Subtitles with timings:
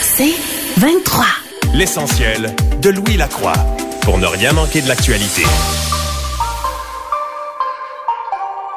[0.00, 0.34] C'est
[0.78, 1.24] 23.
[1.74, 3.54] L'essentiel de Louis Lacroix
[4.02, 5.42] pour ne rien manquer de l'actualité.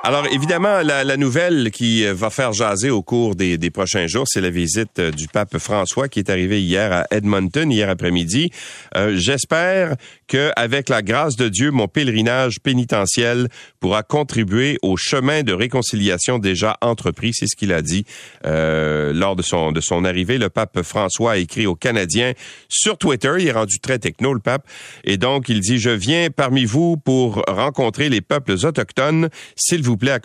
[0.05, 4.39] Alors, évidemment, la, nouvelle qui va faire jaser au cours des, des prochains jours, c'est
[4.39, 8.51] la visite euh, du pape François qui est arrivé hier à Edmonton, hier après-midi.
[8.95, 9.95] Euh, J'espère
[10.27, 16.39] que, avec la grâce de Dieu, mon pèlerinage pénitentiel pourra contribuer au chemin de réconciliation
[16.39, 17.33] déjà entrepris.
[17.33, 18.05] C'est ce qu'il a dit
[18.45, 20.37] euh, lors de son, de son arrivée.
[20.37, 22.33] Le pape François a écrit aux Canadiens
[22.69, 23.33] sur Twitter.
[23.39, 24.67] Il est rendu très techno, le pape.
[25.03, 29.29] Et donc, il dit, je viens parmi vous pour rencontrer les peuples autochtones.
[29.55, 30.17] S'il vous plaît,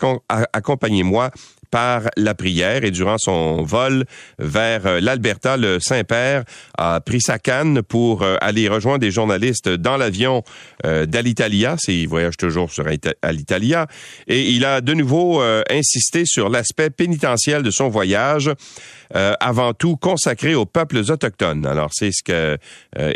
[0.53, 1.31] accompagnez-moi
[1.71, 4.05] par la prière et durant son vol
[4.37, 6.43] vers euh, l'Alberta, le Saint-Père
[6.77, 10.43] a pris sa canne pour euh, aller rejoindre des journalistes dans l'avion
[10.85, 11.77] euh, d'Alitalia.
[11.87, 12.85] Il voyage toujours sur
[13.21, 13.87] Alitalia.
[14.27, 18.51] Et il a de nouveau insisté sur l'aspect pénitentiel de son voyage,
[19.13, 21.65] avant tout consacré aux peuples autochtones.
[21.65, 22.57] Alors, c'est ce que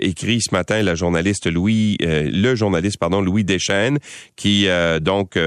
[0.01, 3.99] écrit ce matin la journaliste Louis, le journaliste, pardon, Louis Deschênes,
[4.35, 4.67] qui
[5.01, 5.37] donc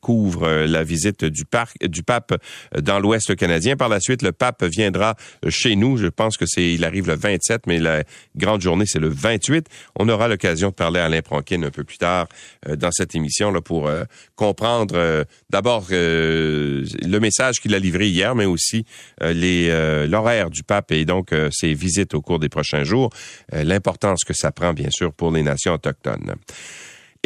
[0.00, 2.34] couvre la visite du, parc, du pape
[2.80, 3.76] dans l'Ouest canadien.
[3.76, 5.16] Par la suite, le pape viendra
[5.48, 5.96] chez nous.
[5.96, 8.04] Je pense que c'est, il arrive le 27, mais la
[8.36, 9.66] grande journée, c'est le 28.
[9.98, 12.26] On aura l'occasion de parler à Alain Pronkin un peu plus tard
[12.68, 14.04] euh, dans cette émission là pour euh,
[14.34, 18.84] comprendre euh, d'abord le message qu'il a livré hier, mais aussi
[19.20, 23.10] l'horaire du pape et donc ses visites au cours des prochains jours,
[23.52, 26.34] l'importance que ça prend bien sûr pour les nations autochtones.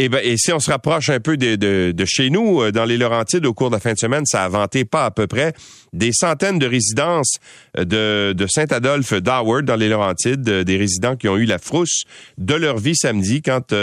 [0.01, 2.73] Et, ben, et si on se rapproche un peu de, de, de, chez nous, euh,
[2.73, 5.11] dans les Laurentides, au cours de la fin de semaine, ça a vanté pas à
[5.11, 5.53] peu près
[5.93, 7.37] des centaines de résidences
[7.79, 11.59] euh, de, de Saint-Adolphe d'Howard dans les Laurentides, euh, des résidents qui ont eu la
[11.59, 12.05] frousse
[12.39, 13.75] de leur vie samedi quand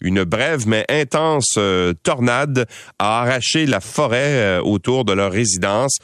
[0.00, 1.58] une brève mais intense
[2.02, 2.66] tornade
[2.98, 5.96] a arraché la forêt autour de leur résidence.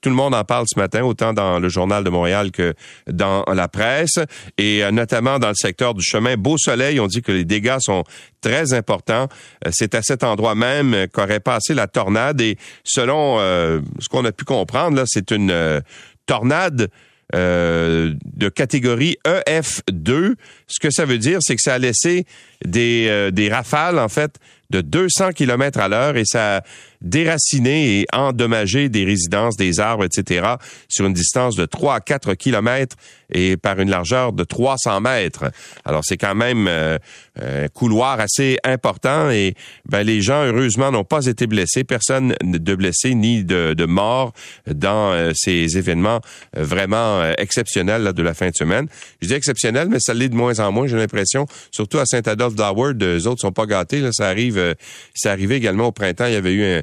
[0.00, 2.74] tout le monde en parle ce matin, autant dans le journal de Montréal que
[3.10, 4.18] dans la presse,
[4.56, 8.04] et notamment dans le secteur du chemin Beau Soleil, on dit que les dégâts sont
[8.40, 9.28] très importants.
[9.70, 14.44] C'est à cet endroit même qu'aurait passé la tornade et selon ce qu'on a pu
[14.44, 15.80] comprendre, c'est une euh,
[16.26, 16.90] tornade
[17.34, 20.34] euh, de catégorie EF2.
[20.66, 22.24] Ce que ça veut dire, c'est que ça a laissé
[22.64, 24.36] des, euh, des rafales, en fait,
[24.70, 26.62] de 200 km à l'heure et ça
[27.00, 30.54] a déraciné et endommagé des résidences, des arbres, etc.
[30.88, 32.96] sur une distance de 3 à 4 km
[33.30, 35.50] et par une largeur de 300 mètres.
[35.84, 36.98] Alors c'est quand même euh,
[37.40, 39.54] un couloir assez important et
[39.86, 44.32] ben, les gens heureusement n'ont pas été blessés, personne de blessé ni de, de mort
[44.66, 46.20] dans euh, ces événements
[46.56, 48.88] vraiment euh, exceptionnels là, de la fin de semaine.
[49.20, 52.54] Je dis exceptionnel, mais ça l'est de moins en moins, j'ai l'impression, surtout à Saint-Adolphe
[52.54, 54.74] d'Howard, eux autres sont pas gâtés, là, ça arrive euh,
[55.14, 56.26] c'est arrivé également au printemps.
[56.26, 56.82] Il y avait eu une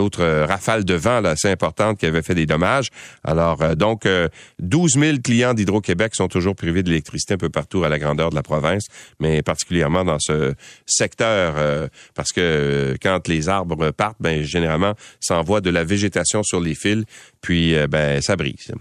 [0.00, 2.88] autre euh, rafale de vent là, assez importante qui avait fait des dommages.
[3.24, 4.08] Alors, euh, donc,
[4.58, 8.34] 12 000 clients d'Hydro-Québec sont toujours privés d'électricité un peu partout à la grandeur de
[8.34, 8.86] la province,
[9.20, 10.54] mais particulièrement dans ce
[10.86, 16.60] secteur, parce que quand les arbres partent, ben, généralement, ça envoie de la végétation sur
[16.60, 17.04] les fils,
[17.40, 18.72] puis ben, ça brise.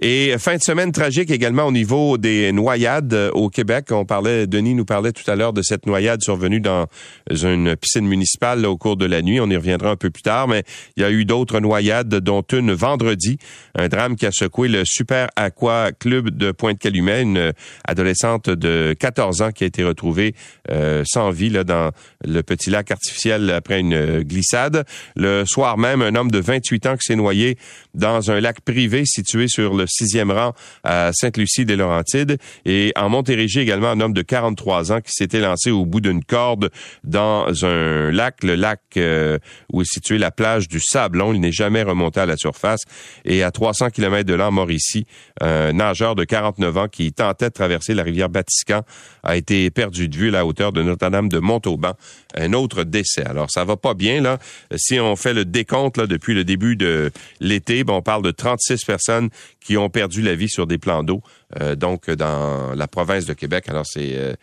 [0.00, 3.86] Et fin de semaine tragique également au niveau des noyades au Québec.
[3.90, 6.86] On parlait, Denis nous parlait tout à l'heure de cette noyade survenue dans
[7.30, 9.40] une piscine municipale au cours de la nuit.
[9.40, 10.64] On y reviendra un peu plus tard, mais
[10.96, 13.38] il y a eu d'autres noyades, dont une vendredi,
[13.74, 17.52] un drame qui a secoué le Super Aqua Club de Pointe-Calumet, une
[17.84, 20.34] adolescente de 14 ans qui a été retrouvée
[20.70, 21.90] euh, sans vie dans
[22.24, 24.84] le petit lac artificiel après une glissade.
[25.16, 27.56] Le soir même, un homme de 28 ans qui s'est noyé
[27.94, 32.38] dans un lac privé situé sur le sixième rang à Sainte-Lucie-des-Laurentides.
[32.64, 36.24] Et en Montérégie également, un homme de 43 ans qui s'était lancé au bout d'une
[36.24, 36.70] corde
[37.04, 39.38] dans un lac, le lac euh,
[39.72, 41.32] où est située la plage du Sablon.
[41.32, 42.80] Il n'est jamais remonté à la surface.
[43.24, 45.06] Et à 300 km de là, mort ici,
[45.40, 48.82] un nageur de 49 ans qui tentait de traverser la rivière Batiscan
[49.22, 51.94] a été perdu de vue à la hauteur de Notre-Dame de Montauban.
[52.34, 53.24] Un autre décès.
[53.26, 54.38] Alors, ça va pas bien, là.
[54.76, 57.10] Si on fait le décompte, là, depuis le début de
[57.40, 59.30] l'été, on parle de 36 personnes
[59.60, 61.22] qui ont perdu la vie sur des plans d'eau,
[61.60, 63.68] euh, donc dans la province de Québec.
[63.68, 64.34] Alors, c'est euh,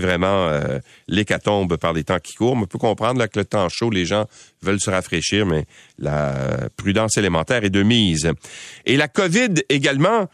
[0.00, 0.50] vraiment
[1.08, 2.56] l'hécatombe par les temps qui courent.
[2.56, 4.26] On peut comprendre que le temps chaud, les gens
[4.62, 5.66] veulent se rafraîchir, mais
[5.98, 8.30] la prudence élémentaire est de mise.
[8.86, 10.28] Et la COVID également,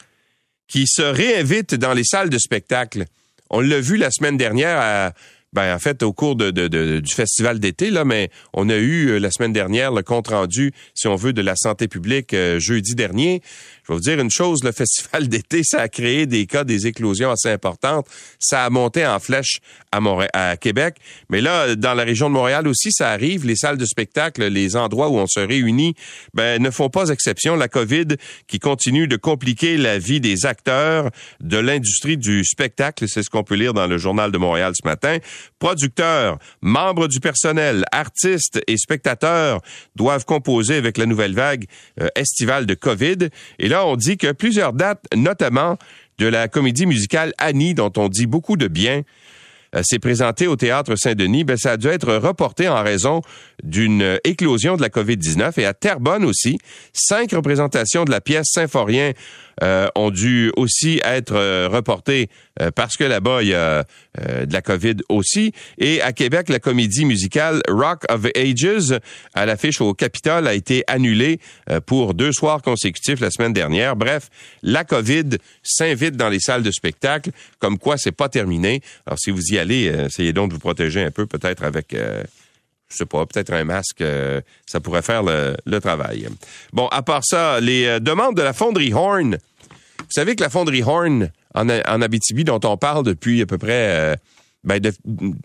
[0.68, 3.04] qui se réinvitent dans les salles de spectacle.
[3.50, 5.12] On l'a vu la semaine dernière
[5.54, 6.50] ben, en fait, au cours de,
[6.98, 10.72] du festival d'été, là, mais on a eu euh, la semaine dernière le compte rendu,
[10.94, 13.40] si on veut, de la santé publique euh, jeudi dernier.
[13.84, 16.86] Je vais vous dire une chose, le festival d'été, ça a créé des cas, des
[16.86, 18.06] éclosions assez importantes.
[18.38, 19.58] Ça a monté en flèche
[19.92, 20.96] à, Montréal, à Québec.
[21.28, 23.46] Mais là, dans la région de Montréal aussi, ça arrive.
[23.46, 25.94] Les salles de spectacle, les endroits où on se réunit,
[26.32, 27.56] ben, ne font pas exception.
[27.56, 28.16] La COVID
[28.46, 31.10] qui continue de compliquer la vie des acteurs
[31.40, 33.06] de l'industrie du spectacle.
[33.06, 35.19] C'est ce qu'on peut lire dans le journal de Montréal ce matin.
[35.58, 39.60] Producteurs, membres du personnel, artistes et spectateurs
[39.94, 41.66] doivent composer avec la nouvelle vague
[42.00, 43.28] euh, estivale de COVID.
[43.82, 45.76] On dit que plusieurs dates, notamment
[46.18, 49.02] de la comédie musicale Annie, dont on dit beaucoup de bien,
[49.74, 53.22] euh, s'est présentée au théâtre Saint-Denis, ben, ça a dû être reporté en raison
[53.62, 56.58] d'une éclosion de la COVID-19 et à Terrebonne aussi,
[56.92, 59.12] cinq représentations de la pièce Symphorien
[59.62, 62.28] euh, ont dû aussi être euh, reportés
[62.60, 63.84] euh, parce que là-bas, il y a
[64.16, 65.52] de la COVID aussi.
[65.76, 68.94] Et à Québec, la comédie musicale Rock of Ages
[69.34, 71.40] à l'affiche au Capitole a été annulée
[71.86, 73.96] pour deux soirs consécutifs la semaine dernière.
[73.96, 74.30] Bref,
[74.62, 78.82] la COVID s'invite dans les salles de spectacle, comme quoi c'est pas terminé.
[79.04, 81.96] Alors si vous y allez, essayez donc de vous protéger un peu, peut-être avec
[82.88, 86.28] je sais pas, peut-être un masque, euh, ça pourrait faire le, travail.
[86.72, 89.36] Bon, à part ça, les euh, demandes de la fonderie Horn.
[89.98, 94.12] Vous savez que la fonderie Horn en, Abitibi, dont on parle depuis à peu près
[94.12, 94.16] euh,
[94.64, 94.81] ben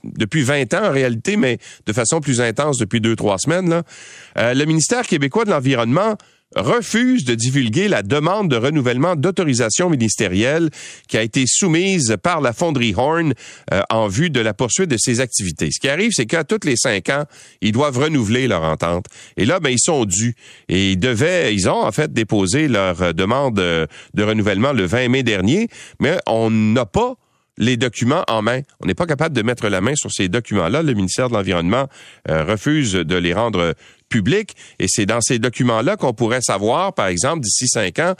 [0.03, 4.53] depuis 20 ans en réalité, mais de façon plus intense depuis deux, trois semaines, là,
[4.53, 6.15] le ministère québécois de l'Environnement
[6.55, 10.69] refuse de divulguer la demande de renouvellement d'autorisation ministérielle
[11.07, 13.33] qui a été soumise par la fonderie Horn
[13.71, 15.69] euh, en vue de la poursuite de ses activités.
[15.71, 17.25] Ce qui arrive, c'est qu'à tous les cinq ans,
[17.61, 19.05] ils doivent renouveler leur entente.
[19.37, 20.35] Et là, ben, ils sont dus.
[20.69, 23.87] Et ils devaient, ils ont en fait déposé leur demande de,
[24.23, 25.67] renouvellement le 20 mai dernier,
[25.99, 27.15] mais on n'a pas
[27.57, 28.61] les documents en main.
[28.81, 30.81] On n'est pas capable de mettre la main sur ces documents-là.
[30.81, 31.87] Le ministère de l'Environnement
[32.29, 33.75] euh, refuse de les rendre
[34.09, 34.55] public.
[34.79, 38.15] Et c'est dans ces documents-là qu'on pourrait savoir, par exemple, d'ici cinq ans,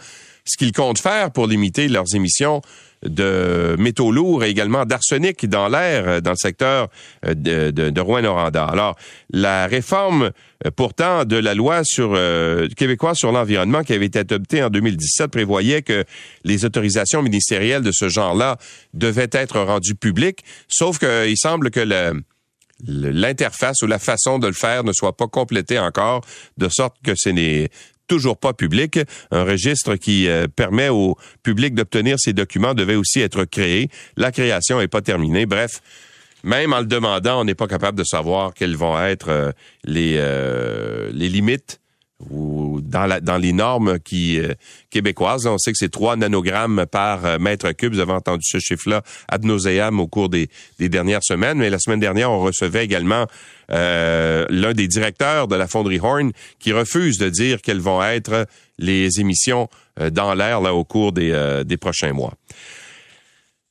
[0.46, 2.62] ce qu'ils comptent faire pour limiter leurs émissions
[3.04, 6.90] de métaux lourds et également d'arsenic dans l'air euh, dans le secteur
[7.26, 8.66] euh, de, de, de Rouen-Noranda.
[8.66, 8.98] Alors,
[9.32, 10.32] la réforme
[10.66, 12.18] euh, pourtant de la loi sur
[12.76, 16.04] québécoise sur l'environnement qui avait été adoptée en 2017 prévoyait que
[16.44, 18.58] les autorisations ministérielles de ce genre-là
[18.94, 22.22] devaient être rendues publiques, sauf qu'il semble que le
[22.86, 26.22] l'interface ou la façon de le faire ne soit pas complétée encore,
[26.58, 27.70] de sorte que ce n'est
[28.08, 29.00] toujours pas public.
[29.32, 33.90] Un registre qui euh, permet au public d'obtenir ces documents devait aussi être créé.
[34.18, 35.46] La création n'est pas terminée.
[35.46, 35.82] Bref,
[36.44, 39.52] même en le demandant, on n'est pas capable de savoir quelles vont être euh,
[39.84, 41.79] les, euh, les limites
[42.30, 44.54] ou dans, la, dans les normes qui euh,
[44.90, 45.48] québécoises.
[45.48, 47.94] On sait que c'est 3 nanogrammes par euh, mètre cube.
[47.94, 50.50] Vous avez entendu ce chiffre-là ad nauseam au cours des,
[50.80, 51.60] des, dernières semaines.
[51.60, 53.26] Mais la semaine dernière, on recevait également
[53.72, 58.48] euh, l'un des directeurs de la fonderie Horn qui refuse de dire quelles vont être
[58.78, 59.70] les émissions
[60.12, 62.34] dans l'air là au cours des, des prochains mois.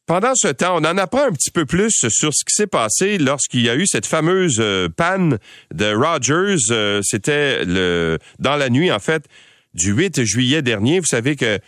[0.08, 3.18] Pendant ce temps, on en apprend un petit peu plus sur ce qui s'est passé
[3.18, 5.36] lorsqu'il y a eu cette fameuse euh, panne
[5.74, 6.56] de Rogers.
[6.70, 9.26] Euh, c'était le dans la nuit, en fait,
[9.74, 10.98] du 8 juillet dernier.
[10.98, 11.58] Vous savez que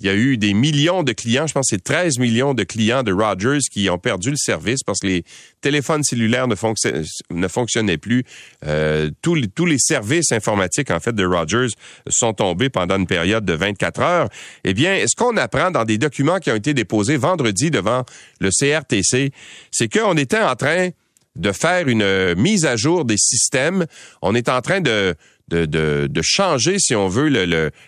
[0.00, 2.62] il y a eu des millions de clients, je pense que c'est 13 millions de
[2.62, 5.24] clients de Rogers qui ont perdu le service parce que les
[5.60, 8.24] téléphones cellulaires ne, fonctionnaient plus.
[8.64, 11.68] Euh, tous, les, services informatiques, en fait, de Rogers
[12.08, 14.28] sont tombés pendant une période de 24 heures.
[14.64, 18.04] Eh bien, ce qu'on apprend dans des documents qui ont été déposés vendredi devant
[18.40, 19.32] le CRTC,
[19.70, 20.90] c'est qu'on était en train
[21.36, 23.86] de faire une mise à jour des systèmes.
[24.22, 25.14] On est en train de
[25.48, 27.28] de, de, changer, si on veut,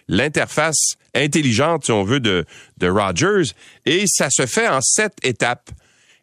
[0.08, 2.44] l'interface intelligente, si on veut, de,
[2.78, 3.52] de Rogers.
[3.86, 5.70] Et ça se fait en sept étapes.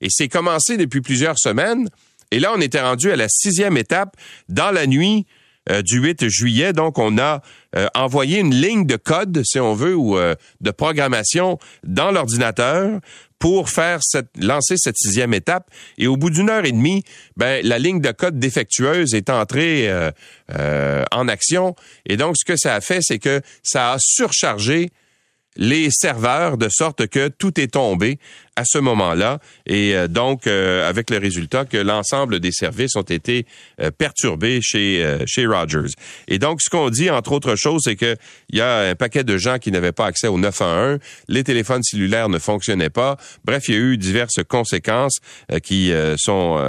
[0.02, 1.90] Et c'est commencé depuis plusieurs semaines.
[2.32, 4.16] Et là, on était rendu à la sixième étape
[4.50, 5.26] dans la nuit
[5.70, 6.74] euh, du 8 juillet.
[6.74, 7.42] Donc, on a
[7.76, 13.00] euh, envoyé une ligne de code, si on veut, ou euh, de programmation dans l'ordinateur
[13.40, 14.00] pour faire
[14.40, 15.70] lancer cette sixième étape.
[15.98, 17.04] Et au bout d'une heure et demie,
[17.36, 20.12] ben, la ligne de code défectueuse est entrée euh,
[20.52, 21.76] euh, en action.
[22.06, 24.90] Et donc, ce que ça a fait, c'est que ça a surchargé
[25.56, 28.20] les serveurs de sorte que tout est tombé
[28.58, 29.40] à ce moment-là.
[29.68, 33.46] Et euh, donc, euh, avec le résultat que l'ensemble des services ont été
[33.80, 35.94] euh, perturbés chez, chez Rogers.
[36.28, 38.18] Et donc, ce qu'on dit, entre autres choses, c'est qu'il
[38.52, 41.00] y a un paquet de gens qui n'avaient pas accès au 911.
[41.28, 43.18] Les téléphones cellulaires ne fonctionnaient pas.
[43.46, 45.20] Bref, il y a eu diverses conséquences
[45.64, 46.60] qui sont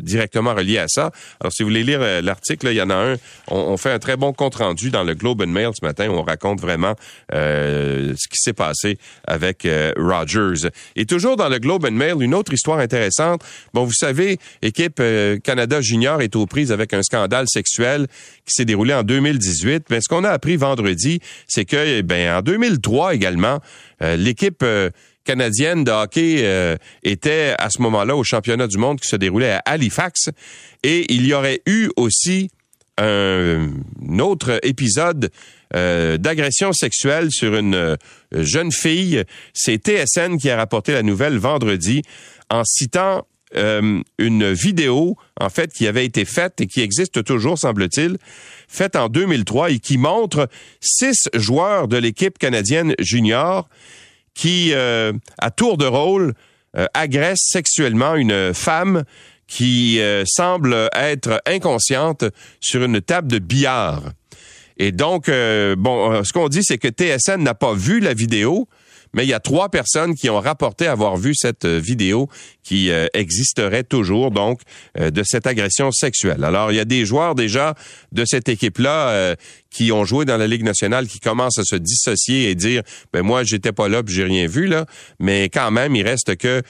[0.00, 1.10] directement reliées à ça.
[1.40, 3.14] Alors, si vous voulez lire l'article, il y en a un.
[3.48, 6.12] On, on, fait un très bon compte-rendu dans le Globe and Mail ce matin où
[6.12, 6.94] on raconte vraiment
[7.32, 9.66] ce qui s'est passé avec
[9.96, 10.68] Rogers.
[10.96, 13.40] Et toujours dans le Globe and Mail, une autre histoire intéressante.
[13.72, 18.08] Bon, vous savez, équipe euh, Canada Junior est aux prises avec un scandale sexuel
[18.44, 19.84] qui s'est déroulé en 2018.
[19.90, 23.60] Mais ce qu'on a appris vendredi, c'est que, eh ben, en 2003 également,
[24.02, 24.90] euh, l'équipe euh,
[25.22, 29.62] canadienne de hockey était à ce moment-là au championnat du monde qui se déroulait à
[29.66, 30.30] Halifax.
[30.82, 32.50] Et il y aurait eu aussi
[32.98, 33.68] un
[34.18, 35.30] autre épisode
[35.74, 37.96] euh, d'agression sexuelle sur une euh,
[38.32, 39.24] jeune fille.
[39.54, 42.02] C'est TSN qui a rapporté la nouvelle vendredi
[42.48, 43.26] en citant
[43.56, 48.18] euh, une vidéo, en fait, qui avait été faite et qui existe toujours, semble-t-il,
[48.68, 50.48] faite en 2003 et qui montre
[50.80, 53.68] six joueurs de l'équipe canadienne junior
[54.34, 56.34] qui, à tour de rôle,
[56.92, 59.04] agressent sexuellement une femme
[59.46, 62.24] qui semble être inconsciente
[62.58, 64.02] sur une table de billard.
[64.78, 68.14] Et donc, euh, bon, euh, ce qu'on dit, c'est que TSN n'a pas vu la
[68.14, 68.68] vidéo,
[69.12, 72.28] mais il y a trois personnes qui ont rapporté avoir vu cette euh, vidéo
[72.64, 74.60] qui existerait toujours, donc,
[74.98, 76.42] de cette agression sexuelle.
[76.44, 77.74] Alors, il y a des joueurs déjà
[78.12, 79.36] de cette équipe-là
[79.70, 83.22] qui ont joué dans la Ligue nationale qui commencent à se dissocier et dire, ben
[83.22, 84.86] moi, j'étais pas là, j'ai rien vu, là.
[85.18, 86.62] Mais quand même, il reste que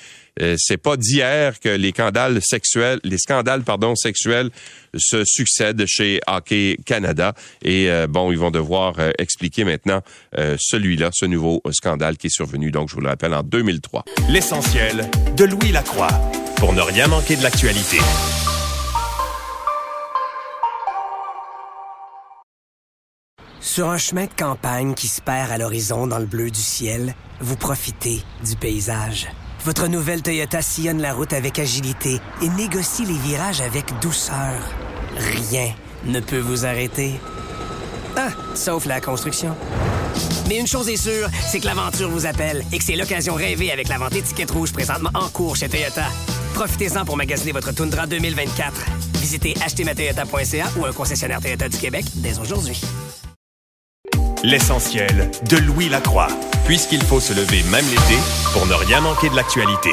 [0.43, 4.51] euh, c'est pas d'hier que les scandales sexuels, les scandales pardon sexuels
[4.97, 10.03] se succèdent chez Hockey Canada et euh, bon, ils vont devoir euh, expliquer maintenant
[10.59, 14.05] celui-là, ce nouveau scandale qui est survenu donc je vous le rappelle en 2003.
[14.29, 15.71] L'essentiel de Louis
[16.57, 17.99] Pour ne rien manquer de l'actualité.
[23.61, 27.15] Sur un chemin de campagne qui se perd à l'horizon dans le bleu du ciel,
[27.41, 29.29] vous profitez du paysage.
[29.65, 34.61] Votre nouvelle Toyota sillonne la route avec agilité et négocie les virages avec douceur.
[35.17, 35.73] Rien
[36.05, 37.21] ne peut vous arrêter.
[38.17, 39.57] Ah, sauf la construction.
[40.49, 43.73] Mais une chose est sûre, c'est que l'aventure vous appelle et que c'est l'occasion rêvée
[43.73, 46.07] avec la vente étiquette rouge présentement en cours chez Toyota.
[46.55, 48.73] Profitez-en pour magasiner votre Tundra 2024.
[49.15, 52.81] Visitez achetermatoyota.ca ou un concessionnaire Toyota du Québec dès aujourd'hui.
[54.43, 56.29] L'essentiel de Louis Lacroix
[56.65, 58.19] puisqu'il faut se lever même l'été
[58.53, 59.91] pour ne rien manquer de l'actualité.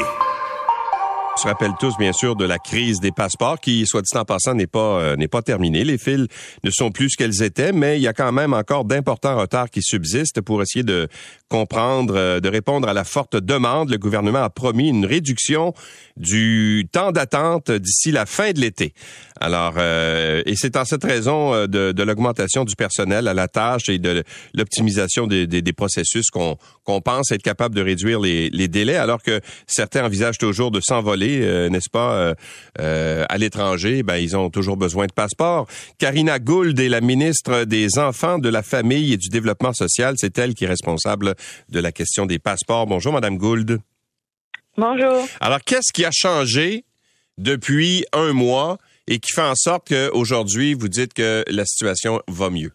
[1.34, 4.26] On se rappelle tous, bien sûr, de la crise des passeports qui, soit dit en
[4.26, 5.84] passant, n'est pas euh, n'est pas terminée.
[5.86, 6.28] Les fils
[6.64, 9.70] ne sont plus ce qu'elles étaient, mais il y a quand même encore d'importants retards
[9.70, 11.08] qui subsistent pour essayer de
[11.52, 13.90] comprendre, euh, de répondre à la forte demande.
[13.90, 15.74] Le gouvernement a promis une réduction
[16.16, 18.94] du temps d'attente d'ici la fin de l'été.
[19.42, 23.48] Alors, euh, et c'est en cette raison euh, de, de l'augmentation du personnel à la
[23.48, 26.58] tâche et de l'optimisation des, des, des, processus qu'on
[27.02, 31.42] pense être capable de réduire les, les, délais, alors que certains envisagent toujours de s'envoler,
[31.42, 32.34] euh, n'est-ce pas,
[32.78, 34.04] à l'étranger.
[34.04, 35.68] Ben, ils ont toujours besoin de passeport.
[35.98, 40.16] Karina Gould est la ministre des Enfants, de la Famille et du Développement social.
[40.18, 41.34] C'est elle qui est responsable
[41.70, 42.88] de la question des passeports.
[42.88, 43.80] Bonjour, Madame Gould.
[44.78, 45.26] Bonjour.
[45.40, 46.84] Alors, qu'est-ce qui a changé
[47.38, 52.50] depuis un mois et qui fait en sorte qu'aujourd'hui, vous dites que la situation va
[52.50, 52.72] mieux?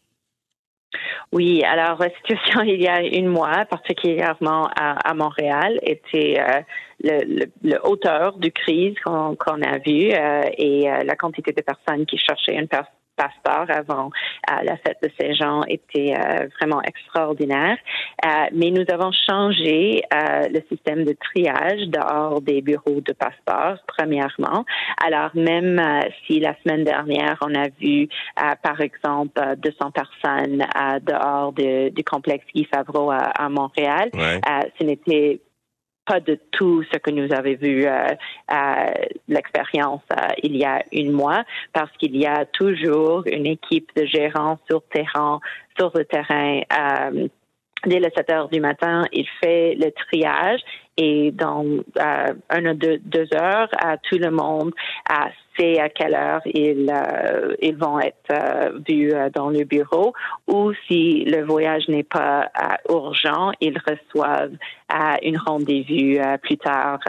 [1.32, 6.60] Oui, alors la situation il y a une mois, particulièrement à, Montréal, était euh,
[7.02, 12.06] le, le, hauteur du crise qu'on a vu euh, et euh, la quantité de personnes
[12.06, 12.68] qui cherchaient une,
[13.16, 14.10] passeport avant
[14.50, 17.76] euh, la fête de Saint-Jean était euh, vraiment extraordinaire.
[18.24, 24.64] Euh, mais nous avons changé le système de triage dehors des bureaux de passeport, premièrement.
[25.04, 25.80] Alors, même
[26.26, 28.08] si la semaine dernière, on a vu,
[28.62, 30.64] par exemple, 200 personnes
[31.02, 35.40] dehors du complexe Guy Favreau à, Montréal, ce n'était
[36.06, 38.06] pas de tout ce que nous avons vu euh,
[39.28, 44.06] l'expérience euh, il y a une mois, parce qu'il y a toujours une équipe de
[44.06, 45.40] gérants sur terrain,
[45.78, 46.60] sur le terrain.
[46.72, 47.28] Euh,
[47.84, 50.60] dès les 7 heures du matin, il fait le triage
[50.96, 53.68] et dans euh, un ou deux, deux heures,
[54.08, 54.72] tout le monde
[55.58, 60.14] sait à quelle heure ils, euh, ils vont être euh, vus dans le bureau
[60.46, 62.50] ou si le voyage n'est pas
[62.88, 64.56] urgent, ils reçoivent
[65.22, 67.00] une rendez-vous plus tard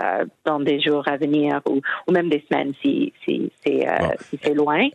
[0.45, 3.86] dans des jours à venir ou, ou même des semaines si, si c'est
[4.19, 4.89] si c'est loin.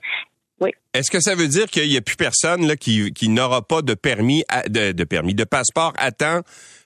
[0.63, 0.71] Oui.
[0.95, 3.83] Est-ce que ça veut dire qu'il n'y a plus personne là, qui, qui n'aura pas
[3.83, 6.43] de permis, de, de permis, de passeport à temps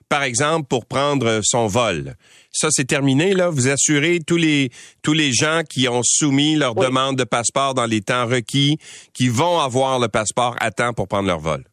[0.09, 2.13] par exemple, pour prendre son vol?
[2.51, 3.49] Ça, c'est terminé, là.
[3.49, 4.69] Vous assurez tous les,
[5.03, 8.77] tous les gens qui ont soumis leur demande de passeport dans les temps requis,
[9.13, 11.63] qui vont avoir le passeport à temps pour prendre leur vol.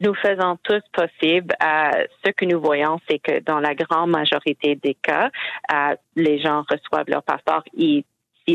[0.00, 1.54] Nous faisons tout possible.
[1.62, 5.30] Euh, ce que nous voyons, c'est que dans la grande majorité des cas,
[5.72, 7.62] euh, les gens reçoivent leur passeport.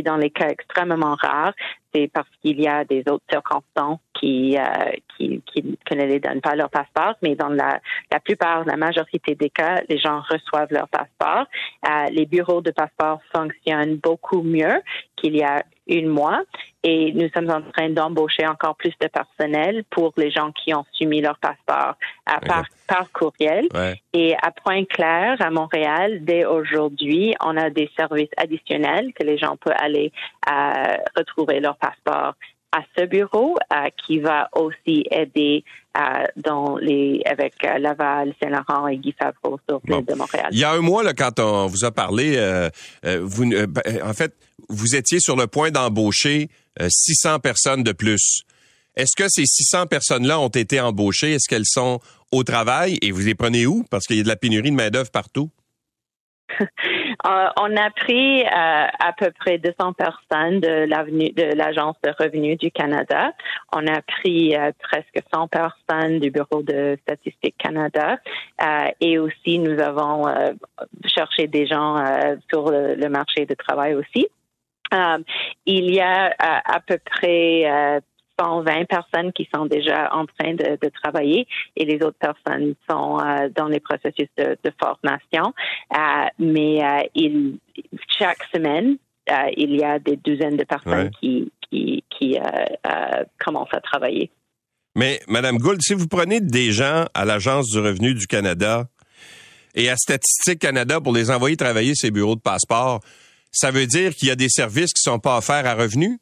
[0.02, 1.54] Dans les cas extrêmement rares,
[1.94, 6.40] c'est parce qu'il y a des autres circonstances qui, euh, qui, qui, ne les donnent
[6.40, 10.72] pas leur passeport, mais dans la, la plupart, la majorité des cas, les gens reçoivent
[10.72, 11.46] leur passeport.
[11.90, 14.82] Euh, les bureaux de passeport fonctionnent beaucoup mieux
[15.18, 16.42] qu'il y a une mois.
[16.84, 20.84] Et nous sommes en train d'embaucher encore plus de personnel pour les gens qui ont
[20.94, 21.96] soumis leur passeport
[22.26, 23.68] à par, par, courriel.
[24.14, 29.58] Et à Pointe-Claire, à Montréal, dès aujourd'hui, on a des services additionnels que les gens
[29.58, 30.12] peuvent aller
[30.48, 32.34] à retrouver leur passeport
[32.72, 35.64] à ce bureau euh, qui va aussi aider
[35.98, 40.48] euh, dans les avec euh, Laval, Saint-Laurent et Guy Favreau sur l'île de Montréal.
[40.52, 42.38] Il y a un mois, là, quand on vous a parlé,
[43.04, 44.34] vous, ben, en fait,
[44.70, 46.50] vous étiez sur le point d'embaucher
[46.80, 48.44] 600 personnes de plus.
[48.96, 51.34] Est-ce que ces 600 personnes-là ont été embauchées?
[51.34, 52.00] Est-ce qu'elles sont
[52.32, 52.98] au travail?
[53.02, 53.84] Et vous les prenez où?
[53.90, 55.50] Parce qu'il y a de la pénurie de main-d'œuvre partout.
[57.26, 62.12] Euh, on a pris euh, à peu près 200 personnes de l'avenue de l'Agence de
[62.18, 63.34] revenus du Canada.
[63.74, 68.18] On a pris euh, presque 100 personnes du Bureau de statistique Canada
[69.00, 70.26] et aussi nous avons
[71.06, 71.98] cherché des gens
[72.50, 74.28] sur le, marché de travail aussi.
[75.66, 78.02] il y a à peu près
[78.42, 83.50] 120 personnes qui sont déjà en train de, travailler et les autres personnes sont euh,
[83.56, 85.54] dans les processus de, formation.
[85.94, 87.58] Euh, mais euh, il,
[88.20, 88.98] chaque semaine,
[89.56, 92.38] il y a des douzaines de personnes qui, qui, qui
[93.38, 94.30] commencent à travailler.
[94.96, 98.90] Mais, Madame Gould, si vous prenez des gens à l'Agence du revenu du Canada
[99.74, 103.00] et à Statistique Canada pour les envoyer travailler ces bureaux de passeport,
[103.52, 106.20] ça veut dire qu'il y a des services qui sont pas offerts à revenu?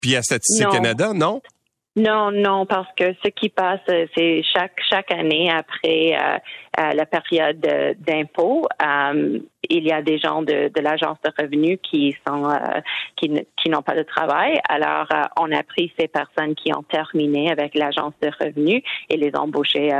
[0.00, 1.40] Puis à Statistique Canada, non?
[2.00, 6.38] Non, non, parce que ce qui passe, c'est chaque chaque année après euh,
[6.80, 7.60] euh, la période
[7.98, 9.38] d'impôt, euh,
[9.68, 12.80] il y a des gens de, de l'agence de revenus qui sont euh,
[13.16, 14.60] qui, qui n'ont pas de travail.
[14.68, 19.16] Alors, euh, on a pris ces personnes qui ont terminé avec l'agence de revenus et
[19.16, 19.90] les embauché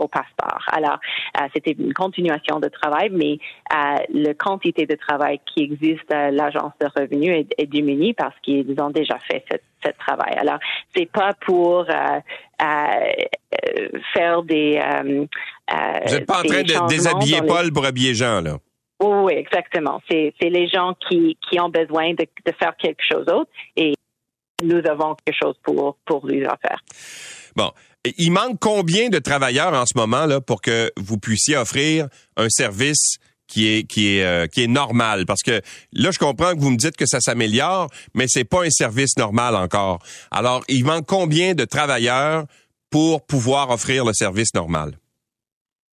[0.00, 0.64] au passeport.
[0.72, 0.98] Alors,
[1.40, 3.38] euh, c'était une continuation de travail, mais
[3.70, 8.76] la quantité de travail qui existe à l'agence de revenus est, est diminuée parce qu'ils
[8.80, 10.34] ont déjà fait ce, ce travail.
[10.38, 10.58] Alors,
[10.94, 11.86] c'est pas pour
[14.14, 14.80] faire des.
[15.06, 18.58] Vous n'êtes pas en train de déshabiller Paul pour habiller Jean, là?
[19.00, 20.00] Oui, exactement.
[20.10, 23.94] C'est les gens qui, qui ont besoin de, de faire quelque chose d'autre et
[24.62, 26.80] nous avons quelque chose pour, pour lui en faire.
[27.54, 27.70] Bon.
[28.16, 32.48] Il manque combien de travailleurs en ce moment là pour que vous puissiez offrir un
[32.48, 35.60] service qui est qui est euh, qui est normal parce que
[35.92, 39.16] là je comprends que vous me dites que ça s'améliore mais c'est pas un service
[39.16, 39.98] normal encore.
[40.30, 42.44] Alors, il manque combien de travailleurs
[42.90, 44.92] pour pouvoir offrir le service normal?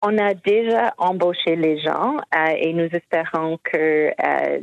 [0.01, 4.59] On a déjà embauché les gens euh, et nous espérons que euh,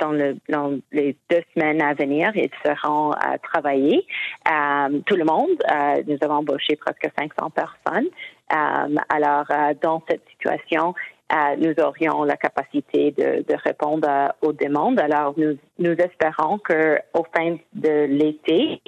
[0.00, 4.04] dans, le, dans, les deux semaines à venir, ils seront travailler.
[5.06, 5.62] tout le monde,
[6.08, 8.08] nous avons embauché presque 500 personnes.
[9.08, 9.46] alors,
[9.80, 10.94] dans cette situation,
[11.58, 14.08] nous aurions la capacité de, de répondre
[14.42, 15.00] aux demandes.
[15.00, 18.80] Alors, nous, nous espérons qu'au fin de l'été,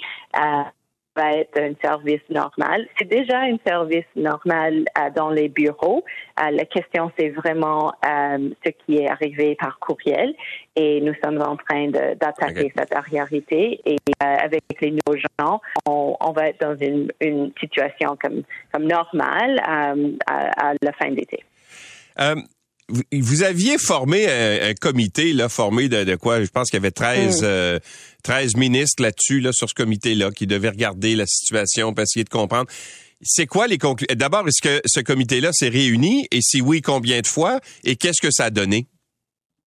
[1.15, 2.87] va être un service normal.
[2.99, 6.05] C'est déjà un service normal euh, dans les bureaux.
[6.41, 10.35] Euh, la question, c'est vraiment euh, ce qui est arrivé par courriel
[10.77, 16.33] et nous sommes en train d'attaquer cette arriérité et avec les nouveaux gens, on, on,
[16.33, 19.95] va être dans une, une situation comme, comme normale à,
[20.27, 21.45] à la fin d'été
[23.13, 26.43] vous aviez formé un, comité là formé de, quoi?
[26.43, 27.81] Je pense qu'il y avait 13
[28.23, 32.31] 13 ministres là-dessus, là, sur ce comité-là, qui devaient regarder la situation, pour essayer de
[32.31, 32.71] comprendre.
[33.21, 34.15] C'est quoi les conclusions?
[34.17, 36.27] D'abord, est-ce que ce comité-là s'est réuni?
[36.33, 37.61] Et si oui, combien de fois?
[37.85, 38.87] Et qu'est-ce que ça a donné?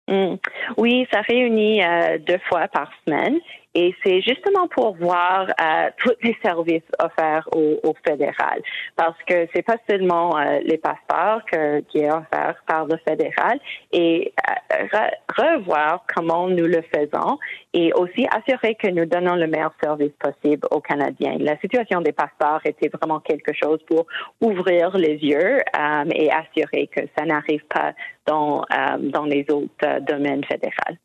[0.07, 0.35] Hmm.
[0.77, 3.37] Oui, ça réunit euh, deux fois par semaine.
[3.79, 8.59] Et c'est justement pour voir euh, tous les services offerts au, au fédéral,
[8.95, 13.59] parce que c'est pas seulement euh, les passeports que, qui est offert par le fédéral,
[13.91, 14.97] et euh,
[15.37, 17.37] revoir comment nous le faisons,
[17.71, 21.37] et aussi assurer que nous donnons le meilleur service possible aux Canadiens.
[21.39, 24.07] La situation des passeports était vraiment quelque chose pour
[24.41, 27.93] ouvrir les yeux euh, et assurer que ça n'arrive pas
[28.25, 28.63] dans,
[28.99, 30.97] dans les autres domaines fédéraux.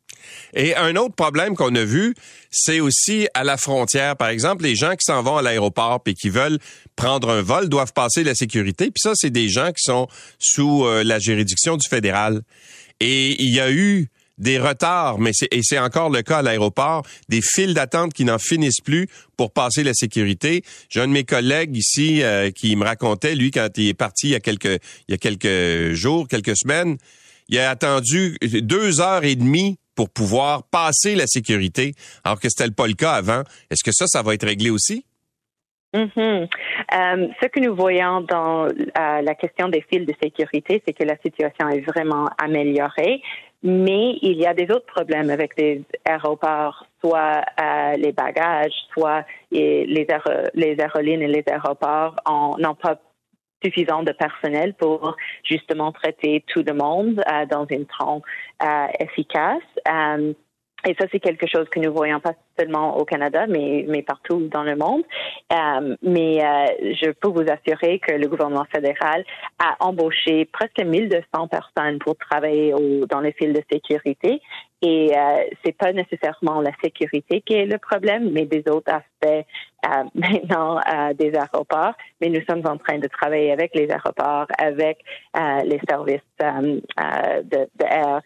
[0.53, 2.15] Et un autre problème qu'on a vu,
[2.51, 4.15] c'est aussi à la frontière.
[4.15, 6.59] Par exemple, les gens qui s'en vont à l'aéroport et qui veulent
[6.95, 8.85] prendre un vol doivent passer la sécurité.
[8.85, 10.07] Puis ça, c'est des gens qui sont
[10.39, 12.41] sous euh, la juridiction du fédéral.
[12.99, 17.41] Et il y a eu des retards, mais c'est, encore le cas à l'aéroport, des
[17.41, 19.07] files d'attente qui n'en finissent plus
[19.37, 20.63] pour passer la sécurité.
[20.89, 24.29] J'ai un de mes collègues ici euh, qui me racontait, lui, quand il est parti
[24.29, 26.97] il y a quelques jours, quelques semaines,
[27.49, 32.71] il a attendu deux heures et demie pour pouvoir passer la sécurité, alors que c'était
[32.71, 33.43] pas le cas avant.
[33.69, 35.05] Est-ce que ça, ça va être réglé aussi?
[35.93, 36.17] Mhm.
[36.17, 41.03] Euh, ce que nous voyons dans euh, la question des fils de sécurité, c'est que
[41.03, 43.21] la situation est vraiment améliorée,
[43.61, 49.23] mais il y a des autres problèmes avec les aéroports, soit euh, les bagages, soit
[49.51, 52.15] les, les aérolines et les aéroports
[52.57, 52.99] n'ont pas
[53.63, 58.21] suffisant de personnel pour justement traiter tout le monde dans une temps
[58.99, 59.61] efficace.
[60.85, 64.63] Et ça, c'est quelque chose que nous voyons pas seulement au Canada, mais, partout dans
[64.63, 65.03] le monde.
[65.51, 66.65] Euh, mais euh,
[67.01, 69.23] je peux vous assurer que le gouvernement fédéral
[69.59, 72.73] a embauché presque 1200 personnes pour travailler
[73.09, 74.41] dans les fils de sécurité.
[74.85, 79.45] Et euh, c'est pas nécessairement la sécurité qui est le problème, mais des autres aspects
[79.85, 81.93] euh, maintenant euh, des aéroports.
[82.19, 84.99] Mais nous sommes en train de travailler avec les aéroports, avec
[85.37, 86.81] euh, les services euh,
[87.43, 88.21] de, de air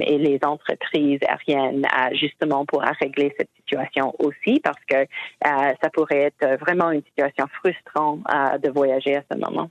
[0.00, 5.06] et les entreprises aériennes, justement pour régler cette situation aussi, parce que
[5.42, 8.20] ça pourrait être vraiment une situation frustrante
[8.60, 9.70] de voyager à ce moment.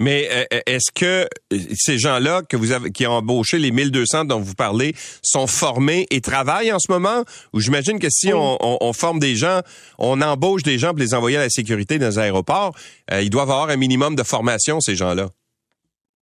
[0.00, 3.70] Mais euh, euh, est-ce que euh, ces gens-là que vous avez, qui ont embauché les
[3.70, 7.24] 1200 dont vous parlez sont formés et travaillent en ce moment?
[7.52, 9.60] Ou j'imagine que si on, on, forme des gens,
[9.98, 12.74] on embauche des gens pour les envoyer à la sécurité dans les aéroports,
[13.12, 15.28] ils doivent avoir un minimum de formation, ces gens-là.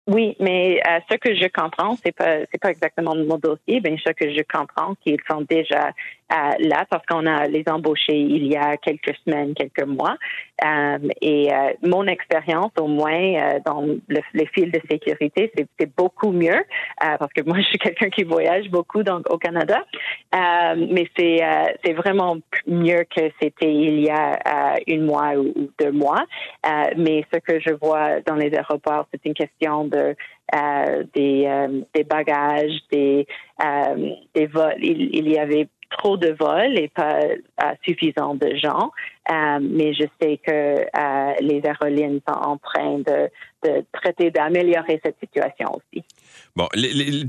[0.06, 0.80] Oui, mais
[1.10, 4.42] ce que je comprends, c'est pas c'est pas exactement mon dossier, mais ce que je
[4.42, 5.92] comprends, qu'ils sont déjà
[6.30, 10.16] là parce qu'on a les embauchés il y a quelques semaines, quelques mois.
[10.64, 15.96] Euh, et euh, mon expérience, au moins euh, dans le, les fils de sécurité, c'est
[15.96, 16.64] beaucoup mieux
[17.00, 19.84] parce que moi, je suis quelqu'un qui voyage beaucoup donc au Canada.
[20.32, 21.40] mais c'est
[21.84, 26.24] c'est vraiment mieux que c'était il y a une mois ou, deux mois.
[26.96, 30.14] mais ce que je vois dans les aéroports, c'est une question de
[31.14, 33.26] des, des bagages, des,
[34.34, 34.76] des vols.
[34.78, 38.90] Il, il, y avait trop de vols et pas euh, suffisant de gens.
[39.30, 43.30] Euh, mais je sais que euh, les aérolines sont en train de,
[43.92, 46.04] traiter d'améliorer cette situation aussi.
[46.54, 46.68] Bon,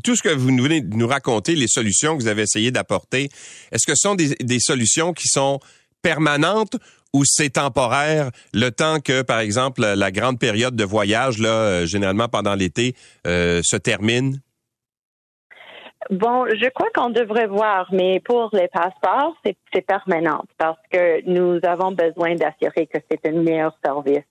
[0.04, 3.30] tout ce que vous venez de nous raconter, les solutions que vous avez essayé d'apporter,
[3.72, 5.60] est-ce que ce sont des, solutions qui sont
[6.02, 6.76] permanentes
[7.14, 8.32] ou c'est temporaire?
[8.54, 13.78] Le temps que, par exemple, la grande période de voyage, là, généralement pendant l'été, se
[13.78, 14.42] termine?
[16.12, 21.60] Bon, je crois qu'on devrait voir, mais pour les passeports, c'est permanent parce que nous
[21.64, 24.24] avons besoin d'assurer que c'est un meilleur service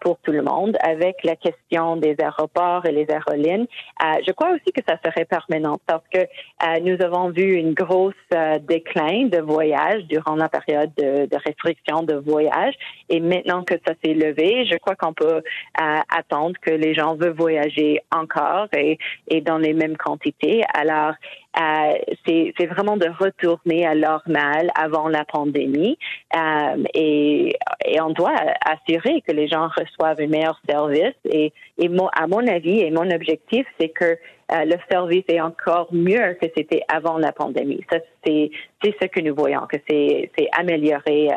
[0.00, 3.66] pour tout le monde avec la question des aéroports et les aérolines.
[4.02, 7.74] Euh, je crois aussi que ça serait permanent parce que euh, nous avons vu une
[7.74, 12.74] grosse euh, déclin de voyages durant la période de, de restriction de voyage
[13.08, 15.42] et maintenant que ça s'est levé, je crois qu'on peut
[15.74, 20.62] attendre que les gens veulent voyager encore et, et dans les mêmes quantités.
[20.74, 21.14] Alors,
[21.58, 25.98] euh, c'est vraiment de retourner à normal avant la pandémie
[26.34, 28.34] euh, et, et, on doit
[28.64, 33.10] assurer que les gens reçoivent un meilleur service et, et à mon avis et mon
[33.10, 37.84] objectif c'est que euh, le service est encore mieux que c'était avant la pandémie.
[37.90, 38.50] Ça c'est
[38.82, 41.28] ce que nous voyons que c'est amélioré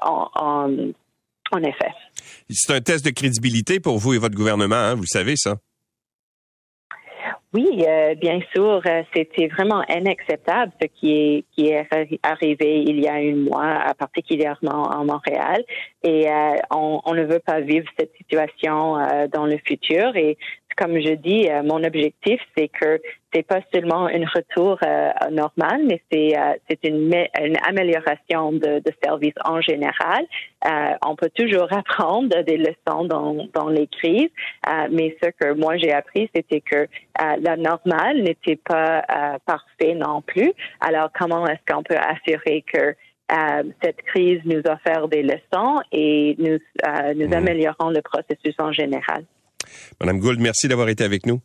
[0.00, 0.76] en, en,
[1.52, 1.92] en effet.
[2.50, 5.56] C'est un test de crédibilité pour vous et votre gouvernement, hein, vous savez ça.
[7.54, 11.86] Oui, euh, bien sûr, euh, c'était vraiment inacceptable ce qui est qui est
[12.22, 15.62] arrivé il y a un mois, particulièrement en Montréal,
[16.02, 18.96] et euh, on, on, ne veut pas vivre cette situation
[19.34, 20.16] dans le futur.
[20.16, 20.38] Et
[20.76, 23.00] comme je dis, euh, mon objectif, c'est que
[23.32, 28.80] c'est pas seulement un retour euh, normal, mais c'est euh, c'est une, une, amélioration de,
[28.80, 30.24] de, service en général.
[31.06, 34.30] on peut toujours apprendre des leçons dans, dans les crises,
[34.90, 36.86] mais ce que moi j'ai appris, c'était que
[37.18, 39.02] la normale n'était pas
[39.46, 40.52] parfait non plus.
[40.80, 42.94] Alors comment est-ce qu'on peut assurer que
[43.82, 46.58] cette crise nous offre des leçons et nous,
[47.16, 47.32] nous mmh.
[47.32, 49.24] améliorons le processus en général?
[50.00, 51.40] Madame Gould, merci d'avoir été avec nous.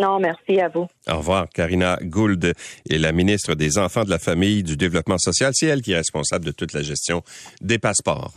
[0.00, 0.88] Non, merci à vous.
[1.08, 1.48] Au revoir.
[1.48, 2.52] Karina Gould
[2.90, 5.52] est la ministre des Enfants, de la Famille, du Développement social.
[5.54, 7.22] C'est elle qui est responsable de toute la gestion
[7.60, 8.34] des passeports.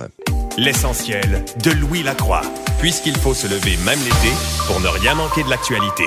[0.57, 2.43] L'essentiel de Louis Lacroix,
[2.79, 4.33] puisqu'il faut se lever même l'été
[4.67, 6.05] pour ne rien manquer de l'actualité.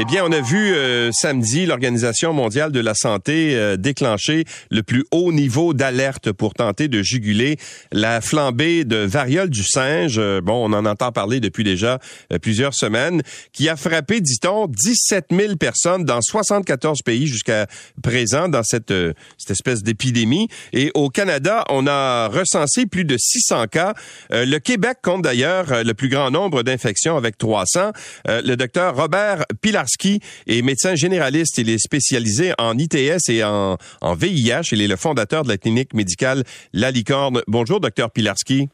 [0.00, 4.84] Eh bien, on a vu euh, samedi l'Organisation mondiale de la santé euh, déclencher le
[4.84, 7.56] plus haut niveau d'alerte pour tenter de juguler
[7.90, 10.18] la flambée de variole du singe.
[10.18, 11.98] Euh, bon, on en entend parler depuis déjà
[12.40, 17.66] plusieurs semaines, qui a frappé, dit-on, 17 000 personnes dans 74 pays jusqu'à
[18.00, 18.94] présent dans cette,
[19.36, 20.46] cette espèce d'épidémie.
[20.72, 23.94] Et au Canada, on a recensé plus de 600 cas.
[24.30, 27.90] le Québec compte d'ailleurs le plus grand nombre d'infections avec 300.
[28.26, 31.58] le docteur Robert Pilar Pilarski est médecin généraliste.
[31.58, 34.72] Il est spécialisé en ITS et en, VIH.
[34.72, 37.40] Il est le fondateur de la clinique médicale La Licorne.
[37.46, 38.68] Bonjour, docteur Pilarski.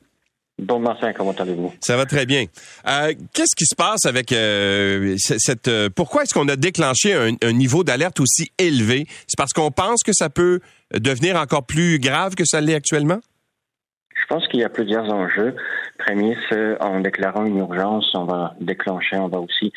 [0.59, 1.73] Bon matin, comment allez-vous?
[1.81, 2.45] Ça va très bien.
[2.87, 5.67] Euh, qu'est-ce qui se passe avec euh, cette...
[5.67, 9.07] Euh, pourquoi est-ce qu'on a déclenché un, niveau d'alerte aussi élevé?
[9.27, 10.61] C'est parce qu'on pense que ça peut
[10.93, 13.19] devenir encore plus grave que ça l'est actuellement?
[14.15, 15.57] Je pense qu'il y a plusieurs enjeux.
[15.99, 19.73] Premier, c'est en déclarant une urgence, on va déclencher, on va aussi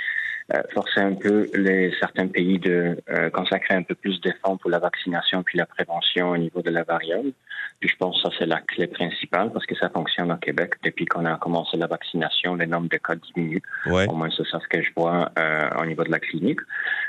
[0.73, 4.79] forcer un peu les, certains pays de euh, consacrer un peu plus d'efforts pour la
[4.79, 7.33] vaccination puis la prévention au niveau de la variole.
[7.79, 10.75] Puis je pense que ça, c'est la clé principale parce que ça fonctionne au Québec.
[10.83, 13.61] Depuis qu'on a commencé la vaccination, le nombre de cas diminue.
[13.85, 16.59] Au moins, c'est ça ce que je vois euh, au niveau de la clinique.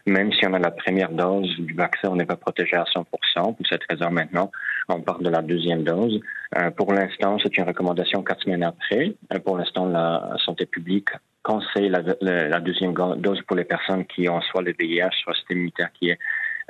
[0.06, 3.04] Même si on a la première dose du vaccin, on n'est pas protégé à 100%
[3.04, 4.50] Pour cette raison, maintenant,
[4.88, 6.20] on parle de la deuxième dose.
[6.56, 9.14] Euh, pour l'instant, c'est une recommandation quatre semaines après.
[9.32, 11.10] Euh, pour l'instant, la santé publique
[11.42, 15.36] conseille la, la, deuxième dose pour les personnes qui ont soit le VIH, soit le
[15.36, 16.18] système immunitaire qui est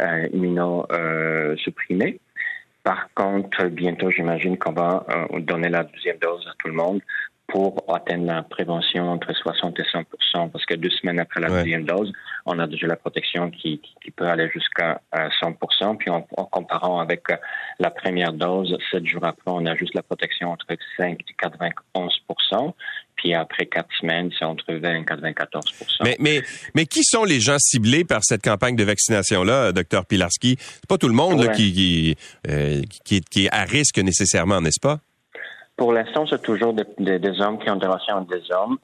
[0.01, 2.21] euh, immunosupprimé.
[2.85, 7.01] Par contre, bientôt, j'imagine qu'on va euh, donner la deuxième dose à tout le monde
[7.49, 9.85] pour atteindre la prévention entre 60 et
[10.33, 12.13] 100 parce que deux semaines après la deuxième dose,
[12.45, 15.01] on a déjà la protection qui, qui, peut aller jusqu'à
[15.41, 17.37] 100 euh, Puis en, comparant avec euh,
[17.79, 20.67] la première dose, sept jours après, on a juste la protection entre
[20.99, 22.23] 5 et 91
[23.19, 25.65] puis après quatre semaines, c'est entre 20 et 94
[26.03, 26.43] mais, mais,
[26.75, 30.57] mais qui sont les gens ciblés par cette campagne de vaccination-là, docteur Pilarski?
[30.59, 32.17] C'est pas tout le monde qui, qui,
[32.49, 35.01] euh, qui, qui est à risque nécessairement, n'est-ce pas?
[35.77, 38.79] Pour l'instant, c'est toujours des, des, hommes qui ont des relations avec des hommes.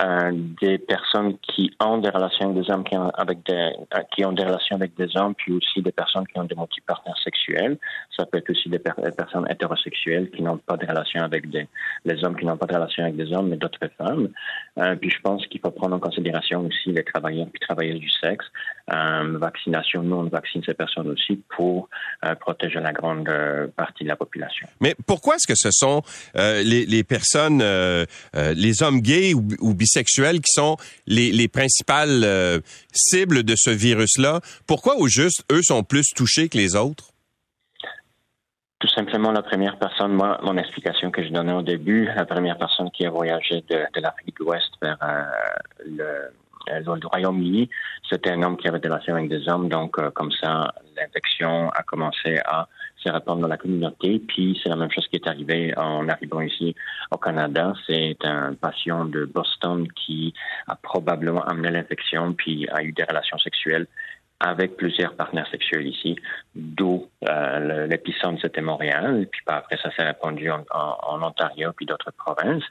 [0.00, 4.00] Euh, des personnes qui ont des relations avec des hommes qui ont, avec des, euh,
[4.12, 7.18] qui ont des relations avec des hommes, puis aussi des personnes qui ont des multipartenaires
[7.22, 7.78] sexuels.
[8.16, 11.68] Ça peut être aussi des, personnes hétérosexuelles qui n'ont pas de relations avec des
[12.04, 14.30] les hommes qui n'ont pas de relations avec des hommes, mais d'autres femmes.
[14.78, 18.10] Euh, puis je pense qu'il faut prendre en considération aussi les travailleurs puis travailleuses du
[18.10, 18.46] sexe.
[18.92, 21.88] Euh, vaccination, nous on vaccine ces personnes aussi pour
[22.24, 23.30] euh, protéger la grande
[23.76, 24.68] partie de la population.
[24.80, 26.02] Mais pourquoi est-ce que ce sont
[26.34, 27.62] les, les, personnes,
[28.34, 32.60] les hommes gays ou, ou bisexuels qui sont les, les principales euh,
[32.92, 34.40] cibles de ce virus-là?
[34.66, 37.10] Pourquoi au juste, eux sont plus touchés que les autres?
[38.80, 42.58] Tout simplement, la première personne, moi, mon explication que je donnais au début, la première
[42.58, 45.22] personne qui a voyagé de, de l'Afrique de l'Ouest vers euh,
[45.86, 46.30] le,
[46.66, 47.68] le Royaume-Uni,
[48.08, 51.70] c'était un homme qui avait des relations avec des hommes, donc euh, comme ça, l'infection
[51.70, 54.20] a commencé à se répandre dans la communauté.
[54.26, 56.74] Puis c'est la même chose qui est arrivée en arrivant ici
[57.10, 57.74] au Canada.
[57.86, 60.32] C'est un patient de Boston qui
[60.68, 63.86] a probablement amené l'infection, puis a eu des relations sexuelles
[64.40, 66.16] avec plusieurs partenaires sexuels ici,
[66.54, 70.64] d'où euh, l'épicentre c'était Montréal, puis après ça s'est répandu en,
[71.22, 72.64] Ontario puis d'autres provinces.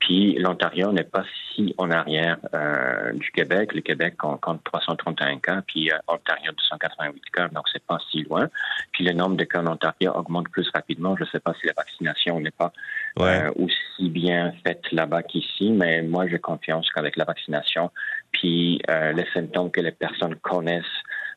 [0.00, 1.24] Puis l'Ontario n'est pas
[1.54, 3.74] si en arrière euh, du Québec.
[3.74, 8.48] Le Québec compte 331 cas, puis euh, Ontario 288 cas, donc c'est pas si loin.
[8.92, 11.16] Puis le nombre de cas en Ontario augmente plus rapidement.
[11.16, 12.72] Je ne sais pas si la vaccination n'est pas
[13.20, 17.90] euh, aussi bien faite là-bas qu'ici, mais moi j'ai confiance qu'avec la vaccination,
[18.32, 20.84] puis les symptômes que les personnes connaissent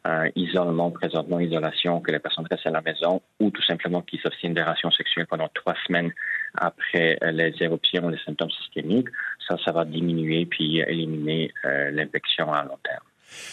[0.05, 4.19] euh, isolement, présentement isolation, que les personnes restent à la maison ou tout simplement qu'ils
[4.19, 6.13] s'obtiennent des relations sexuelles pendant trois semaines
[6.55, 9.07] après euh, les éruptions, les symptômes systémiques,
[9.47, 13.03] ça, ça va diminuer puis éliminer euh, l'infection à long terme.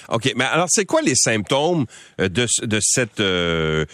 [0.09, 1.87] OK, mais alors c'est quoi les symptômes
[2.18, 2.28] de,
[2.64, 3.87] de cette de,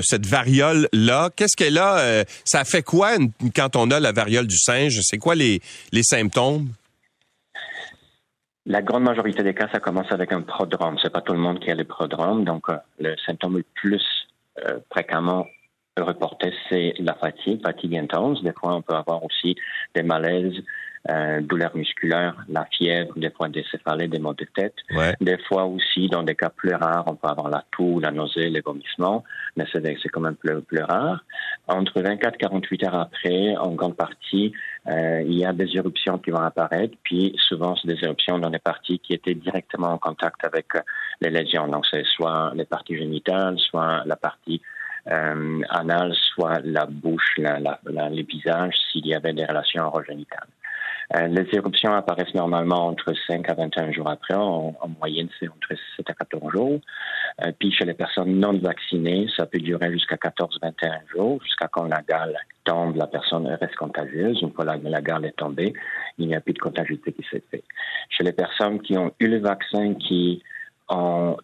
[0.00, 3.10] cette variole là Qu'est-ce qu'elle a Ça fait quoi
[3.54, 4.98] quand on a la variole du singe?
[5.02, 5.60] C'est quoi les
[5.92, 6.70] les symptômes?
[8.68, 10.98] La grande majorité des cas, ça commence avec un prodrome.
[11.02, 12.44] C'est pas tout le monde qui a le prodrome.
[12.44, 14.04] Donc, euh, le symptôme le plus
[14.58, 15.46] euh, fréquemment
[15.96, 18.42] reporté, c'est la fatigue, fatigue intense.
[18.42, 19.56] Des fois, on peut avoir aussi
[19.94, 20.62] des malaises,
[21.08, 24.74] euh, douleurs musculaires, la fièvre, des fois des céphalées, des maux de tête.
[25.20, 28.50] Des fois aussi, dans des cas plus rares, on peut avoir la toux, la nausée,
[28.50, 29.24] les vomissements,
[29.56, 31.24] mais c'est quand même plus, plus rare.
[31.66, 34.52] Entre 24 et 48 heures après, en grande partie,
[34.88, 38.50] euh, il y a des éruptions qui vont apparaître, puis souvent, c'est des éruptions dans
[38.50, 40.80] des parties qui étaient directement en contact avec euh,
[41.20, 41.68] les lésions.
[41.68, 44.60] Donc, c'est soit les parties génitales, soit la partie
[45.10, 50.48] euh, anale, soit la bouche, la, la, les visages, s'il y avait des relations orogénitales.
[51.14, 54.34] Les éruptions apparaissent normalement entre 5 à 21 jours après.
[54.34, 56.80] En, moyenne, c'est entre 7 à 14 jours.
[57.58, 62.02] puis chez les personnes non vaccinées, ça peut durer jusqu'à 14-21 jours, jusqu'à quand la
[62.02, 64.40] gale tombe, la personne reste contagieuse.
[64.42, 65.72] Une fois la, la gale est tombée,
[66.18, 67.64] il n'y a plus de contagiosité qui s'est faite.
[68.10, 70.42] Chez les personnes qui ont eu le vaccin, qui
[70.88, 71.36] ont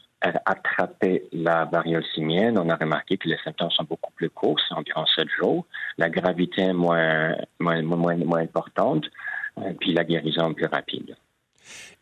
[0.46, 4.74] attrapé la variole simienne, on a remarqué que les symptômes sont beaucoup plus courts, c'est
[4.74, 5.66] environ 7 jours.
[5.98, 9.08] La gravité est moins, moins, moins, importante, euh,
[9.80, 11.16] puis la guérison plus rapide.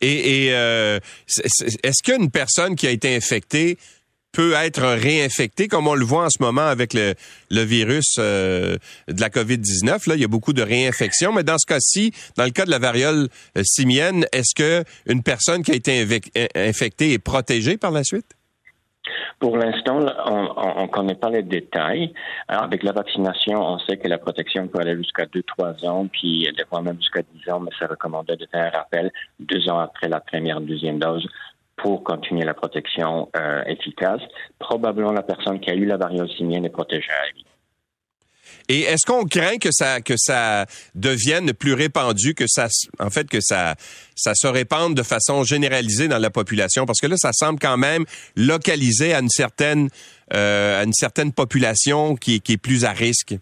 [0.00, 3.78] Et, et euh, est-ce qu'une personne qui a été infectée
[4.32, 7.14] peut être réinfecté, comme on le voit en ce moment avec le,
[7.50, 10.08] le virus euh, de la COVID-19.
[10.08, 12.70] Là, il y a beaucoup de réinfections, mais dans ce cas-ci, dans le cas de
[12.70, 16.06] la variole euh, simienne, est-ce que une personne qui a été
[16.54, 18.34] infectée est protégée par la suite?
[19.38, 22.12] Pour l'instant, on ne connaît pas les détails.
[22.48, 26.48] Alors, avec la vaccination, on sait que la protection peut aller jusqu'à 2-3 ans, puis
[26.56, 29.10] des fois même jusqu'à 10 ans, mais c'est recommandé de faire un rappel
[29.40, 31.26] deux ans après la première, deuxième dose
[31.76, 34.20] pour continuer la protection euh, efficace.
[34.58, 37.44] Probablement la personne qui a eu la variole simienne est protégée à vie.
[38.68, 43.28] Et est-ce qu'on craint que ça que ça devienne plus répandu, que ça en fait
[43.28, 43.74] que ça
[44.14, 46.86] ça se répande de façon généralisée dans la population?
[46.86, 48.04] Parce que là ça semble quand même
[48.36, 49.88] localisé à une certaine
[50.34, 53.36] euh, à une certaine population qui, qui est plus à risque.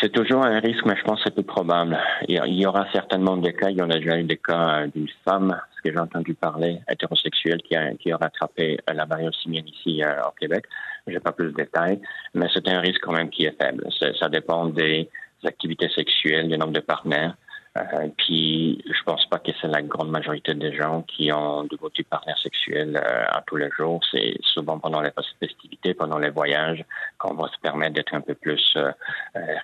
[0.00, 1.98] C'est toujours un risque, mais je pense que c'est peu probable.
[2.28, 4.86] Il y aura certainement des cas, il y en a déjà eu des cas euh,
[4.94, 9.66] d'une femme, ce que j'ai entendu parler, hétérosexuelle, qui a, rattrapé euh, la variole simienne
[9.66, 10.66] ici euh, au Québec.
[11.06, 12.00] J'ai pas plus de détails,
[12.34, 13.86] mais c'est un risque quand même qui est faible.
[14.18, 15.08] Ça dépend des
[15.44, 17.36] activités sexuelles, du nombre de partenaires.
[17.76, 21.76] Euh, puis, je pense pas que c'est la grande majorité des gens qui ont de
[21.76, 24.00] beaux partenaires sexuels euh, à tous les jours.
[24.10, 26.84] C'est souvent pendant les festivités, pendant les voyages,
[27.18, 28.92] qu'on va se permettre d'être un peu plus euh,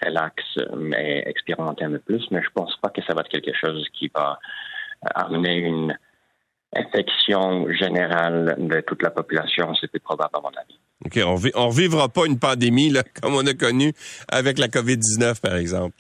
[0.05, 0.44] relax
[0.98, 2.26] et expérimenter un peu plus.
[2.31, 4.38] Mais je pense pas que ça va être quelque chose qui va
[5.14, 5.96] amener une
[6.74, 9.74] infection générale de toute la population.
[9.80, 10.78] C'est plus probable à mon avis.
[11.04, 11.18] OK.
[11.24, 13.92] On ne revivra pas une pandémie là, comme on a connu
[14.28, 15.96] avec la COVID-19, par exemple.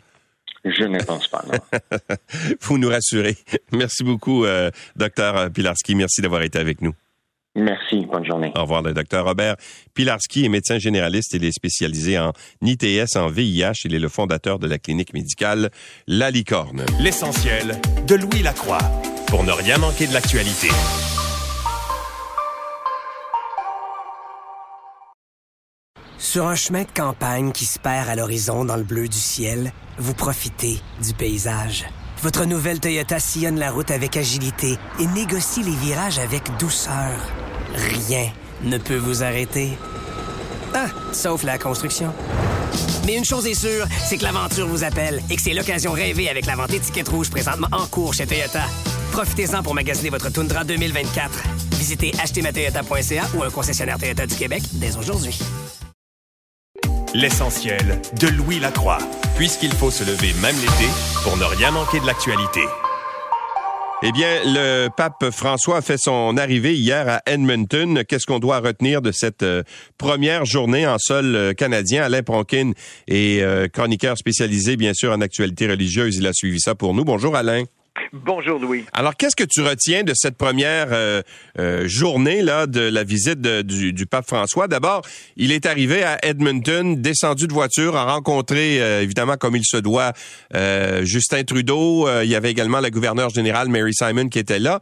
[0.64, 1.58] Je ne pense pas, non.
[2.60, 3.36] Vous nous rassurez.
[3.72, 5.96] Merci beaucoup, euh, docteur Pilarski.
[5.96, 6.92] Merci d'avoir été avec nous.
[7.54, 8.06] Merci.
[8.06, 8.52] Bonne journée.
[8.56, 9.56] Au revoir, le docteur Robert
[9.92, 11.34] Pilarski est médecin généraliste.
[11.34, 12.32] Il est spécialisé en
[12.62, 13.82] ITS, en VIH.
[13.84, 15.70] Il est le fondateur de la clinique médicale
[16.06, 16.86] La Licorne.
[17.00, 18.78] L'essentiel de Louis Lacroix
[19.32, 20.68] pour ne rien manquer de l'actualité.
[26.18, 29.72] Sur un chemin de campagne qui se perd à l'horizon dans le bleu du ciel,
[29.96, 31.86] vous profitez du paysage.
[32.22, 37.18] Votre nouvelle Toyota sillonne la route avec agilité et négocie les virages avec douceur.
[37.74, 38.30] Rien
[38.64, 39.78] ne peut vous arrêter.
[40.74, 42.12] Ah, sauf la construction.
[43.06, 46.28] Mais une chose est sûre, c'est que l'aventure vous appelle et que c'est l'occasion rêvée
[46.28, 48.64] avec la vente étiquette rouge présentement en cours chez Toyota.
[49.12, 51.30] Profitez-en pour magasiner votre Tundra 2024.
[51.72, 55.38] Visitez achetermatoyota.ca ou un concessionnaire Toyota du Québec dès aujourd'hui.
[57.14, 58.98] L'essentiel de Louis Lacroix,
[59.36, 60.88] puisqu'il faut se lever même l'été
[61.22, 62.62] pour ne rien manquer de l'actualité.
[64.04, 68.02] Eh bien, le pape François a fait son arrivée hier à Edmonton.
[68.02, 69.62] Qu'est-ce qu'on doit retenir de cette euh,
[69.96, 72.02] première journée en sol euh, canadien?
[72.02, 72.72] Alain Pronkin
[73.06, 76.16] est euh, chroniqueur spécialisé, bien sûr, en actualité religieuse.
[76.16, 77.04] Il a suivi ça pour nous.
[77.04, 77.62] Bonjour, Alain.
[78.12, 78.84] Bonjour Louis.
[78.92, 81.22] Alors, qu'est-ce que tu retiens de cette première euh,
[81.58, 84.68] euh, journée là de la visite du, pape François?
[84.68, 85.02] D'abord,
[85.36, 89.76] il est arrivé à Edmonton, descendu de voiture, a rencontré euh, évidemment comme il se
[89.76, 90.12] doit
[91.02, 92.08] Justin Trudeau.
[92.22, 94.80] il y avait également la gouverneure générale Mary Simon qui était là.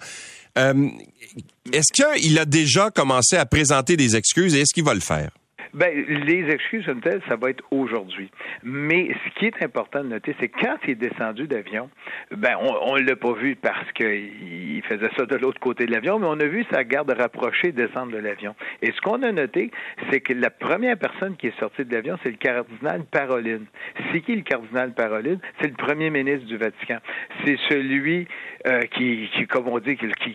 [0.57, 5.31] est-ce qu'il a déjà commencé à présenter des excuses et est-ce qu'il va le faire?
[5.75, 8.31] Ben, les excuses comme telles, ça va être aujourd'hui.
[8.63, 11.91] Mais ce qui est important de noter, c'est quand il est descendu d'avion,
[12.31, 16.19] ben, on ne l'a pas vu parce qu'il faisait ça de l'autre côté de l'avion,
[16.19, 18.55] mais on a vu sa garde rapprochée descendre de l'avion.
[18.83, 19.71] Et ce qu'on a noté,
[20.11, 23.67] c'est que la première personne qui est sortie de l'avion, c'est le cardinal Paroline.
[24.13, 25.41] C'est qui le cardinal Paroline?
[25.61, 26.99] C'est le premier ministre du Vatican.
[27.45, 28.27] C'est celui
[28.67, 30.35] euh, qui, qui, comme on dit, qui, qui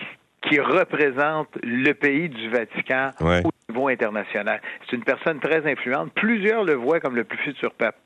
[0.60, 4.62] représente le pays du Vatican au niveau international.
[4.86, 6.12] C'est une personne très influente.
[6.14, 7.98] Plusieurs le voient comme le plus futur pape.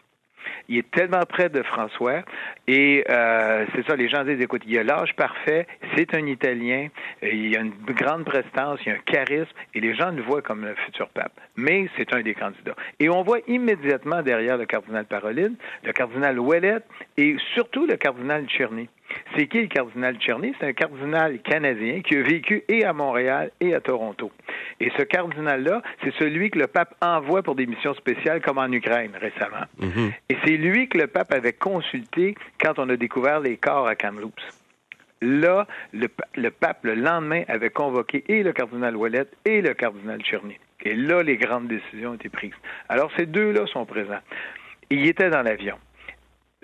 [0.68, 2.22] Il est tellement près de François
[2.68, 6.88] et euh, c'est ça, les gens disent, écoute, il a l'âge parfait, c'est un Italien,
[7.22, 10.64] il a une grande prestance, il a un charisme et les gens le voient comme
[10.64, 11.34] le futur pape.
[11.56, 12.76] Mais c'est un des candidats.
[13.00, 16.80] Et on voit immédiatement derrière le cardinal Paroline, le cardinal Ouellet
[17.18, 18.90] et surtout le cardinal Tcherny.
[19.36, 20.54] C'est qui le cardinal Tcherny?
[20.60, 24.32] C'est un cardinal canadien qui a vécu et à Montréal et à Toronto,
[24.80, 28.72] Et ce cardinal-là, c'est celui que le pape envoie pour des missions spéciales, comme en
[28.72, 29.66] Ukraine récemment.
[29.80, 30.12] Mhm.
[30.30, 33.96] Et c'est lui que le pape avait consulté quand on a découvert les corps à
[33.96, 34.42] Kamloops.
[35.22, 40.22] Là, le, le, pape, le lendemain, avait convoqué et le cardinal Ouellet et le cardinal
[40.22, 40.58] Tcherny.
[40.86, 42.54] Et là, les grandes décisions ont été prises.
[42.88, 44.22] Alors, ces deux-là sont présents.
[44.90, 45.76] Il était dans l'avion.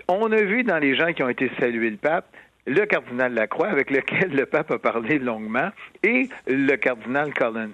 [0.08, 2.26] On a vu dans les gens qui ont été salués le pape,
[2.66, 5.70] le cardinal Lacroix, avec lequel le pape a parlé longuement,
[6.02, 7.70] et le cardinal Collins.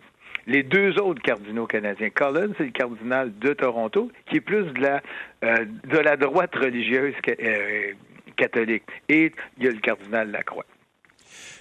[0.47, 2.11] Les deux autres cardinaux canadiens.
[2.11, 5.01] Collins, c'est le cardinal de Toronto, qui est plus de la,
[5.45, 7.93] euh, de la droite religieuse euh,
[8.37, 8.83] catholique.
[9.09, 10.67] Et il y a le cardinal Lacroix.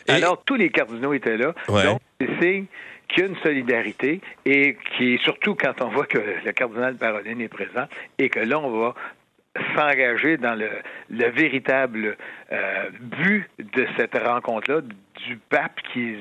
[0.07, 0.11] Et...
[0.11, 1.53] Alors, tous les cardinaux étaient là.
[1.69, 1.83] Ouais.
[1.83, 2.01] Donc,
[2.39, 2.63] c'est
[3.07, 7.41] qu'il y a une solidarité et qui surtout quand on voit que le cardinal Paroline
[7.41, 7.85] est présent
[8.17, 8.95] et que là, on va
[9.75, 10.69] s'engager dans le,
[11.09, 12.17] le véritable
[12.51, 16.15] euh, but de cette rencontre-là du pape qui,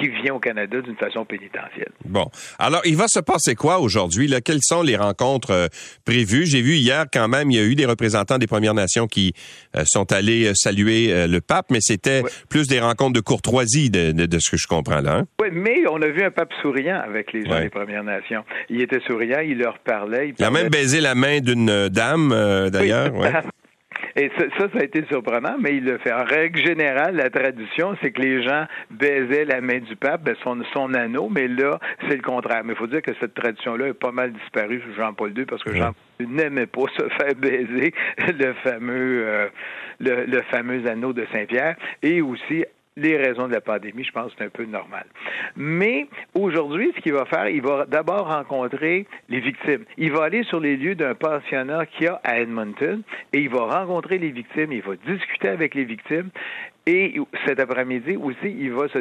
[0.00, 1.92] qui vient au Canada d'une façon pénitentielle.
[2.04, 2.30] Bon.
[2.58, 4.32] Alors, il va se passer quoi aujourd'hui?
[4.44, 5.66] Quelles sont les rencontres euh,
[6.04, 6.46] prévues?
[6.46, 9.34] J'ai vu hier quand même, il y a eu des représentants des Premières Nations qui
[9.76, 13.90] euh, sont allés euh, saluer euh, le pape, mais c'était plus des rencontres de courtoisie
[13.90, 15.18] de, de, de ce que je comprends là.
[15.18, 15.24] Hein?
[15.40, 18.44] Oui, mais on a vu un pape souriant avec les gens des Premières Nations.
[18.68, 20.28] Il était souriant, il leur parlait.
[20.28, 22.30] Il Il a même baisé la main d'une dame,
[22.70, 23.12] d'ailleurs.
[23.14, 23.20] Oui.
[23.28, 23.32] ouais.
[24.16, 26.12] Et ça, ça, ça a été surprenant, mais il le fait.
[26.12, 30.34] En règle générale, la tradition, c'est que les gens baisaient la main du pape, ben,
[30.42, 32.62] son, son anneau, mais là, c'est le contraire.
[32.64, 35.62] Mais il faut dire que cette tradition-là est pas mal disparue sous Jean-Paul II parce
[35.62, 37.92] que Jean-Paul II n'aimait pas se faire baiser
[38.38, 39.48] le fameux, euh,
[40.00, 42.64] le, le fameux anneau de Saint-Pierre et aussi
[42.96, 45.06] les raisons de la pandémie, je pense que c'est un peu normal.
[45.56, 49.84] Mais aujourd'hui, ce qu'il va faire, il va d'abord rencontrer les victimes.
[49.96, 53.48] Il va aller sur les lieux d'un pensionnat qu'il y a à Edmonton et il
[53.48, 56.30] va rencontrer les victimes, il va discuter avec les victimes.
[56.86, 58.98] Et cet après-midi aussi, il va se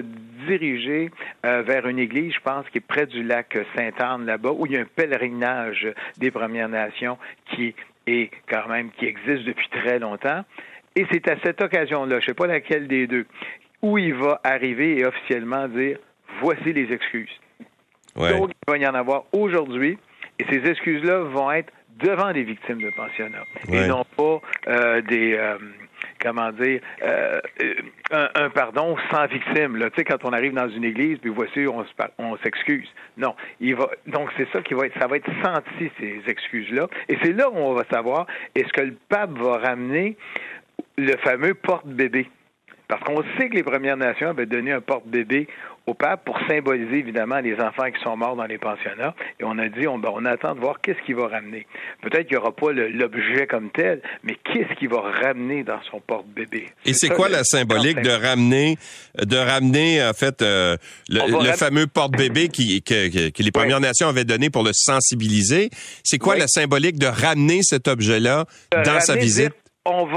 [0.48, 1.10] diriger
[1.46, 4.74] euh, vers une église, je pense, qui est près du lac Sainte-Anne là-bas, où il
[4.74, 5.88] y a un pèlerinage
[6.18, 7.18] des Premières Nations
[7.56, 7.74] qui
[8.06, 10.44] est quand même qui existe depuis très longtemps.
[10.96, 13.26] Et c'est à cette occasion-là, je ne sais pas laquelle des deux,
[13.82, 15.98] où il va arriver et officiellement dire
[16.42, 17.32] voici les excuses.
[18.16, 18.32] Ouais.
[18.38, 19.98] Donc, il va y en avoir aujourd'hui,
[20.40, 23.86] et ces excuses-là vont être devant les victimes de pensionnat, Ouais.
[23.86, 25.34] et non pas euh, des.
[25.34, 25.58] euh,
[26.22, 27.74] Comment dire, euh, euh,
[28.12, 29.78] un, un pardon sans victime.
[29.78, 29.90] Là.
[29.90, 32.88] Tu sais, quand on arrive dans une église, puis voici, on, s'excuse.
[33.18, 33.90] Non, il va.
[34.08, 37.50] Donc c'est ça qui va être, ça va être senti ces excuses-là, et c'est là
[37.50, 40.18] où on va savoir est-ce que le pape va ramener
[40.98, 42.30] le fameux porte-bébé?
[42.90, 45.48] Parce qu'on sait que les Premières Nations avaient donné un porte-bébé
[45.86, 49.14] au pape pour symboliser évidemment les enfants qui sont morts dans les pensionnats.
[49.40, 51.66] Et on a dit, on, ben, on attend de voir qu'est-ce qu'il va ramener.
[52.02, 56.00] Peut-être qu'il n'y aura pas l'objet comme tel, mais qu'est-ce qu'il va ramener dans son
[56.00, 56.68] porte-bébé?
[56.86, 58.78] Et c'est quoi la symbolique de ramener,
[59.24, 60.76] de ramener en fait euh,
[61.10, 64.72] le, ram- fameux porte-bébé qui, que, que- que les Premières Nations avaient donné pour le
[64.74, 65.70] sensibiliser?
[66.04, 66.40] C'est quoi Oui.
[66.40, 68.46] la symbolique de ramener cet objet-là
[68.84, 69.50] dans sa visite?
[69.50, 69.52] dire,
[69.86, 70.16] On va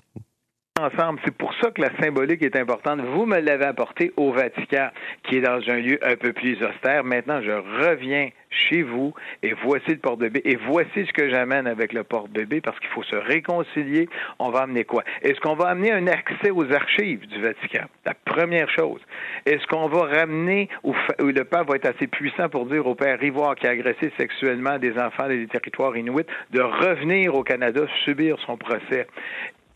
[1.25, 3.01] C'est pour ça que la symbolique est importante.
[3.01, 4.89] Vous me l'avez apporté au Vatican,
[5.25, 7.05] qui est dans un lieu un peu plus austère.
[7.05, 10.43] Maintenant, je reviens chez vous et voici le porte-bébé.
[10.45, 14.09] Et voici ce que j'amène avec le porte-bébé parce qu'il faut se réconcilier.
[14.39, 15.05] On va amener quoi?
[15.23, 17.85] Est-ce qu'on va amener un accès aux archives du Vatican?
[18.05, 19.01] La première chose.
[19.47, 23.23] Est-ce qu'on va ramener, ou le pape va être assez puissant pour dire au père
[23.23, 28.37] Ivoire qui a agressé sexuellement des enfants des territoires inuits de revenir au Canada subir
[28.47, 29.07] son procès?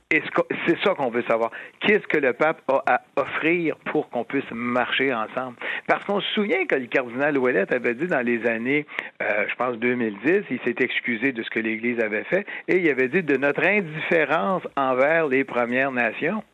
[0.08, 1.50] C'est ça qu'on veut savoir.
[1.80, 5.56] Qu'est-ce que le pape a à offrir pour qu'on puisse marcher ensemble?
[5.88, 8.86] Parce qu'on se souvient que le cardinal Ouellet avait dit dans les années,
[9.20, 12.88] euh, je pense 2010, il s'est excusé de ce que l'Église avait fait et il
[12.88, 16.44] avait dit de notre indifférence envers les Premières Nations.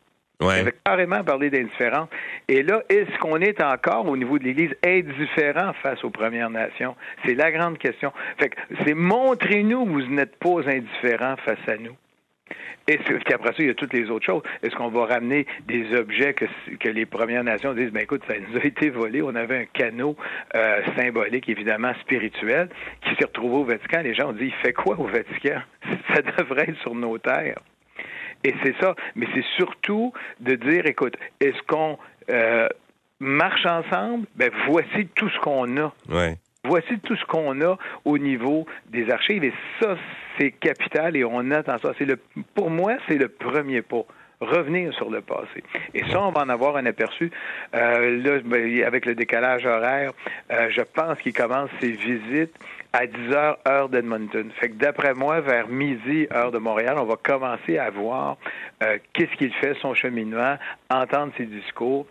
[0.41, 2.09] Il avait carrément parlé d'indifférence.
[2.47, 6.95] Et là, est-ce qu'on est encore au niveau de l'Église indifférent face aux Premières Nations?
[7.23, 8.11] C'est la grande question.
[8.39, 11.95] Fait que c'est montrez-nous que vous n'êtes pas indifférents face à nous.
[12.87, 12.99] Et
[13.33, 14.43] après ça, il y a toutes les autres choses.
[14.61, 18.57] Est-ce qu'on va ramener des objets que, les Premières Nations disent, ben écoute, ça nous
[18.57, 19.21] a été volé.
[19.21, 20.17] On avait un canot
[20.55, 22.69] euh, symbolique, évidemment spirituel,
[23.03, 24.01] qui s'est retrouvé au Vatican.
[24.01, 25.61] Les gens ont dit, il fait quoi au Vatican?
[26.13, 27.59] Ça devrait être sur nos terres.
[28.43, 28.93] Et c'est ça.
[29.15, 31.97] Mais c'est surtout de dire, écoute, est-ce qu'on
[32.29, 32.67] euh,
[33.21, 34.27] marche ensemble?
[34.35, 35.93] Ben voici tout ce qu'on a.
[36.65, 39.97] Voici tout ce qu'on a au niveau des archives et ça,
[40.37, 41.91] c'est capital et on attend ça.
[41.97, 42.17] C'est le,
[42.55, 44.03] pour moi, c'est le premier pas.
[44.41, 45.63] Revenir sur le passé.
[45.93, 47.31] Et ça, on va en avoir un aperçu.
[47.75, 50.11] Euh, là, ben, avec le décalage horaire,
[50.51, 52.53] euh, je pense qu'il commence ses visites
[52.91, 54.49] à 10 heures, heure d'Edmonton.
[54.59, 58.35] Fait que d'après moi, vers midi, heure de Montréal, on va commencer à voir
[58.83, 60.57] euh, qu'est-ce qu'il fait, son cheminement,
[60.89, 62.05] entendre ses discours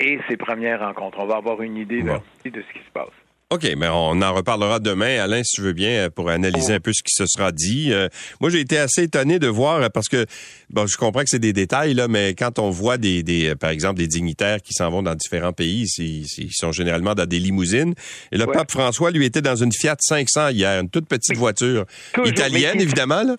[0.00, 1.18] et ses premières rencontres.
[1.18, 2.20] On va avoir une idée Bon.
[2.44, 3.08] de ce qui se passe.
[3.50, 6.80] OK, mais on en reparlera demain, Alain, si tu veux bien, euh, pour analyser un
[6.80, 7.94] peu ce qui se sera dit.
[7.94, 8.08] Euh,
[8.42, 10.26] moi, j'ai été assez étonné de voir, euh, parce que,
[10.68, 13.70] bon, je comprends que c'est des détails, là, mais quand on voit des, des par
[13.70, 17.38] exemple, des dignitaires qui s'en vont dans différents pays, ils, ils sont généralement dans des
[17.38, 17.94] limousines.
[18.32, 21.86] Et le pape François, lui, était dans une Fiat 500 hier, une toute petite voiture
[22.26, 23.36] italienne, évidemment, là.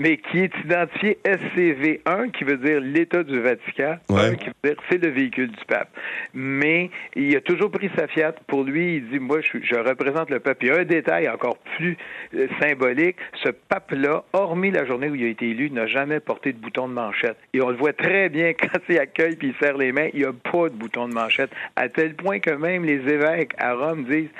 [0.00, 4.76] Mais qui est identifiée SCV1, qui veut dire l'État du Vatican, un, qui veut dire
[4.88, 5.90] c'est le véhicule du pape.
[6.32, 8.32] Mais il a toujours pris sa Fiat.
[8.46, 10.62] Pour lui, il dit, moi, je je, représente le pape.
[10.62, 11.98] Il y a un détail encore plus
[12.34, 13.16] euh, symbolique.
[13.44, 16.88] Ce pape-là, hormis la journée où il a été élu, n'a jamais porté de bouton
[16.88, 17.36] de manchette.
[17.52, 20.20] Et on le voit très bien quand il accueille puis il serre les mains, il
[20.20, 21.50] n'y a pas de bouton de manchette.
[21.76, 24.30] À tel point que même les évêques à Rome disent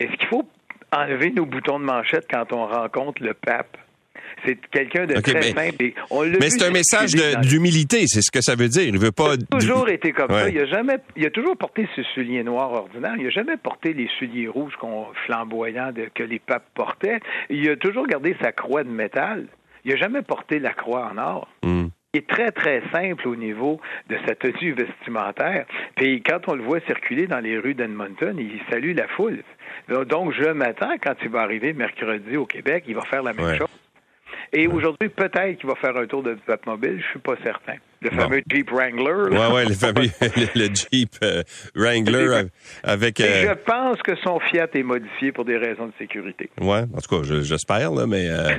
[0.00, 0.46] est-ce qu'il faut
[0.92, 3.78] enlever nos boutons de manchette quand on rencontre le pape?
[4.44, 5.92] C'est quelqu'un de très simple.
[6.40, 7.12] mais c'est un message
[7.42, 8.82] d'humilité, c'est ce que ça veut dire.
[8.82, 9.34] Il veut pas.
[9.34, 10.48] Il a toujours été comme ça.
[10.48, 13.14] Il a jamais, il a toujours porté ce soulier noir ordinaire.
[13.18, 17.20] Il a jamais porté les souliers rouges qu'on flamboyants que les papes portaient.
[17.50, 19.46] Il a toujours gardé sa croix de métal.
[19.84, 21.48] Il a jamais porté la croix en or.
[22.14, 25.66] Il est très, très simple au niveau de sa tenue vestimentaire.
[25.94, 29.42] Puis quand on le voit circuler dans les rues d'Edmonton, il salue la foule.
[29.88, 33.56] Donc, je m'attends, quand il va arriver mercredi au Québec, il va faire la même
[33.56, 33.68] chose.
[34.52, 36.36] Et aujourd'hui, peut-être qu'il va faire un tour de
[36.66, 37.74] mobile, je suis pas certain.
[38.00, 39.28] Le fameux Jeep Wrangler.
[39.30, 40.08] Oui, oui, le fameux
[40.54, 41.42] le, Jeep euh,
[41.74, 42.44] Wrangler
[42.84, 43.20] avec.
[43.20, 46.48] Euh, je pense que son Fiat est modifié pour des raisons de sécurité.
[46.60, 48.28] Oui, en tout cas, j'espère, là, mais.
[48.28, 48.50] Euh,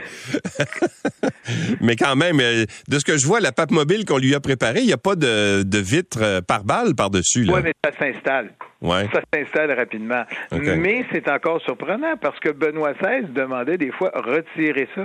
[1.81, 4.81] mais quand même, de ce que je vois, la pape mobile qu'on lui a préparée,
[4.81, 7.47] il n'y a pas de, de vitre par balle par-dessus.
[7.49, 8.51] Oui, mais ça s'installe.
[8.81, 9.07] Ouais.
[9.13, 10.23] Ça s'installe rapidement.
[10.51, 15.03] Mais c'est encore surprenant parce que Benoît XVI demandait des fois retirer ça.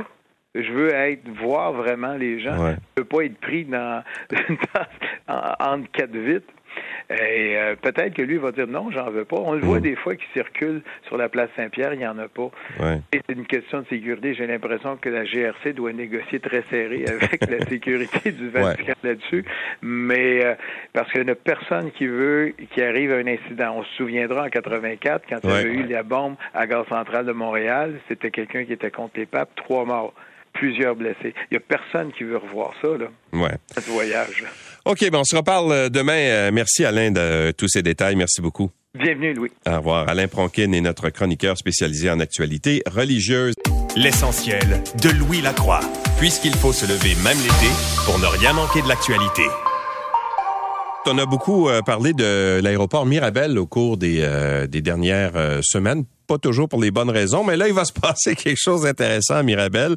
[0.54, 2.56] Je veux être voir vraiment les gens.
[2.56, 4.02] Je Je veux pas être pris dans,
[5.28, 6.52] entre quatre vitres.
[7.10, 9.36] Et euh, peut-être que lui va dire non, j'en veux pas.
[9.36, 9.82] On le voit mm.
[9.82, 12.50] des fois qui circule sur la place Saint-Pierre, il n'y en a pas.
[13.12, 14.34] C'est une question de sécurité.
[14.34, 19.44] J'ai l'impression que la GRC doit négocier très serré avec la sécurité du Vatican là-dessus.
[19.82, 20.54] Mais euh,
[20.92, 23.74] parce qu'il n'y a personne qui veut qu'il arrive à un incident.
[23.76, 27.26] On se souviendra en 84, quand il y a eu la bombe à Gare centrale
[27.26, 30.14] de Montréal, c'était quelqu'un qui était contre les papes, trois morts
[30.54, 31.34] plusieurs blessés.
[31.50, 33.06] Il n'y a personne qui veut revoir ça, là.
[33.32, 33.56] Ouais.
[33.76, 34.44] Ce voyage.
[34.86, 36.12] OK, bon, on se reparle euh, demain.
[36.12, 38.16] Euh, merci Alain de euh, tous ces détails.
[38.16, 38.70] Merci beaucoup.
[38.94, 39.50] Bienvenue, Louis.
[39.66, 40.08] Au revoir.
[40.08, 43.54] Alain Pronkin est notre chroniqueur spécialisé en actualité religieuse.
[43.96, 45.80] L'essentiel de Louis Lacroix,
[46.18, 47.72] puisqu'il faut se lever même l'été
[48.04, 49.42] pour ne rien manquer de l'actualité.
[51.06, 54.26] On a beaucoup parlé de l'aéroport Mirabel au cours des,
[54.68, 58.34] des dernières semaines pas toujours pour les bonnes raisons, mais là, il va se passer
[58.34, 59.96] quelque chose d'intéressant à Mirabel,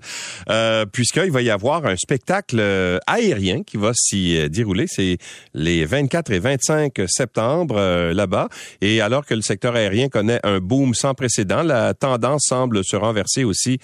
[0.49, 4.85] euh, puisqu'il va y avoir un spectacle euh, aérien qui va s'y euh, dérouler.
[4.87, 5.17] C'est
[5.53, 8.49] les 24 et 25 septembre euh, là-bas.
[8.81, 12.95] Et alors que le secteur aérien connaît un boom sans précédent, la tendance semble se
[12.95, 13.79] renverser aussi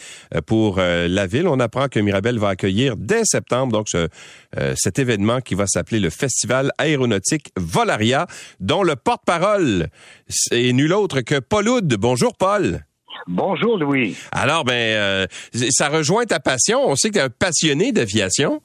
[0.45, 1.47] pour la ville.
[1.47, 4.07] On apprend que Mirabel va accueillir dès septembre donc ce,
[4.75, 8.27] cet événement qui va s'appeler le Festival aéronautique Volaria,
[8.59, 9.87] dont le porte-parole
[10.51, 11.95] est nul autre que Paul Oud.
[11.99, 12.83] Bonjour Paul.
[13.27, 14.17] Bonjour, Louis.
[14.31, 15.25] Alors, ben, euh,
[15.69, 16.81] ça rejoint ta passion.
[16.85, 18.61] On sait que tu es un passionné d'aviation.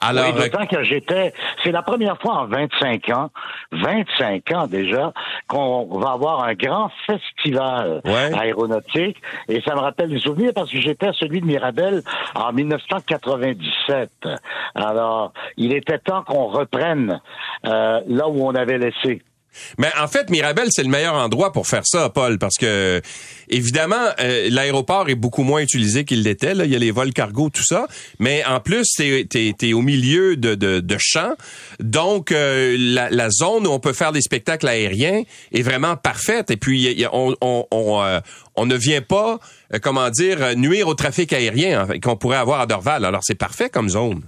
[0.00, 3.30] Alors, oui, d'autant que j'étais, c'est la première fois en 25 ans,
[3.72, 5.12] 25 ans déjà,
[5.46, 9.18] qu'on va avoir un grand festival aéronautique.
[9.48, 12.02] Et ça me rappelle des souvenirs parce que j'étais à celui de Mirabel
[12.34, 14.10] en 1997.
[14.74, 17.20] Alors, il était temps qu'on reprenne
[17.66, 19.22] euh, là où on avait laissé.
[19.78, 23.00] Mais en fait, Mirabel, c'est le meilleur endroit pour faire ça, Paul, parce que
[23.48, 26.54] évidemment, euh, l'aéroport est beaucoup moins utilisé qu'il l'était.
[26.54, 26.64] Là.
[26.64, 27.86] Il y a les vols cargo, tout ça.
[28.18, 29.26] Mais en plus, t'es
[29.60, 31.34] es, au milieu de, de, champs.
[31.80, 35.22] Donc, euh, la, zone où on peut faire des spectacles aériens
[35.52, 36.50] est vraiment parfaite.
[36.50, 38.20] Et puis, on, on, on, euh,
[38.56, 39.38] on, ne vient pas,
[39.82, 43.04] comment dire, nuire au trafic aérien qu'on pourrait avoir à Dorval.
[43.04, 44.22] Alors, c'est parfait comme zone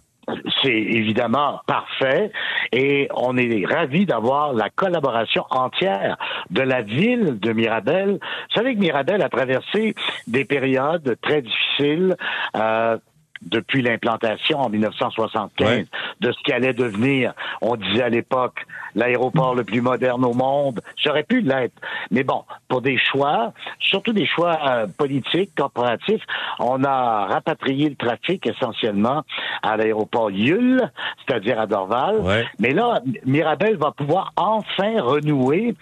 [0.62, 2.30] c'est évidemment parfait
[2.72, 6.16] et on est ravi d'avoir la collaboration entière
[6.50, 8.18] de la ville de Mirabel.
[8.20, 9.94] Vous savez que Mirabel a traversé
[10.26, 12.16] des périodes très difficiles.
[12.56, 12.98] Euh,
[13.42, 15.86] depuis l'implantation en 1975
[16.20, 18.64] de ce qui allait devenir, on disait à l'époque,
[18.94, 20.80] l'aéroport le plus moderne au monde.
[20.96, 21.74] J'aurais pu l'être.
[22.10, 26.22] Mais bon, pour des choix, surtout des choix euh, politiques, corporatifs,
[26.58, 29.22] on a rapatrié le trafic essentiellement
[29.62, 30.90] à l'aéroport Yule,
[31.26, 32.46] c'est-à-dire à Dorval.
[32.58, 35.74] Mais là, Mirabel va pouvoir enfin renouer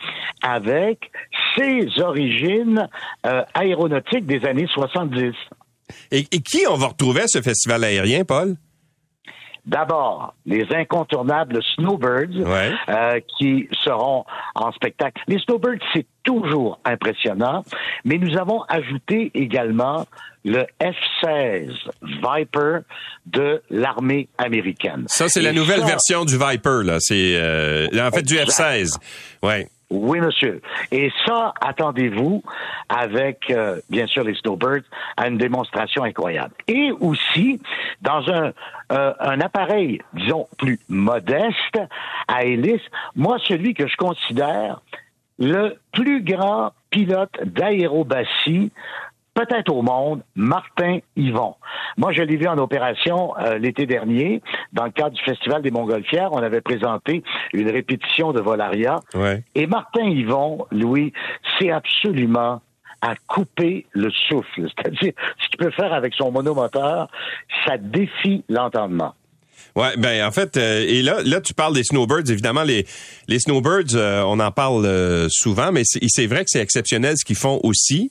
[0.43, 1.11] avec
[1.57, 2.89] ses origines
[3.27, 5.35] euh, aéronautiques des années 70.
[6.11, 8.57] Et, qui on va retrouver à ce festival aérien, Paul?
[9.67, 12.47] D'abord, les incontournables Snowbirds
[12.89, 15.23] euh, qui seront en spectacle.
[15.29, 17.65] Les Snowbirds, c'est toujours impressionnant,
[18.05, 20.07] mais nous avons ajouté également
[20.45, 21.71] le F-16
[22.03, 22.81] Viper
[23.27, 25.05] de l'armée américaine.
[25.07, 26.97] Ça, c'est la nouvelle version du Viper, là.
[27.01, 28.97] C'est euh, en fait du F-16.
[29.43, 29.69] Ouais.
[29.91, 30.63] Oui, monsieur.
[30.93, 32.43] Et ça, attendez-vous,
[32.89, 34.85] avec euh, bien sûr les Snowbirds,
[35.17, 36.55] à une démonstration incroyable.
[36.69, 37.61] Et aussi,
[38.01, 38.53] dans un,
[38.93, 41.79] euh, un appareil, disons, plus modeste,
[42.29, 42.83] à hélice,
[43.17, 44.81] moi, celui que je considère
[45.41, 48.71] le plus grand pilote d'aérobassie
[49.45, 51.55] peut-être au monde, Martin Yvon.
[51.97, 55.71] Moi, je l'ai vu en opération euh, l'été dernier, dans le cadre du Festival des
[55.71, 56.33] Montgolfières.
[56.33, 57.23] On avait présenté
[57.53, 58.97] une répétition de Volaria.
[59.55, 61.13] Et Martin Yvon, Louis,
[61.59, 62.61] c'est absolument
[63.03, 64.69] à couper le souffle.
[64.77, 67.09] C'est-à-dire, ce qu'il peut faire avec son monomoteur,
[67.67, 69.15] ça défie l'entendement.
[69.77, 72.29] Ouais, ben en fait, euh, et là, là tu parles des snowbirds.
[72.29, 72.87] Évidemment, les
[73.29, 77.37] les snowbirds, euh, on en parle souvent, mais c'est vrai que c'est exceptionnel ce qu'ils
[77.37, 78.11] font aussi.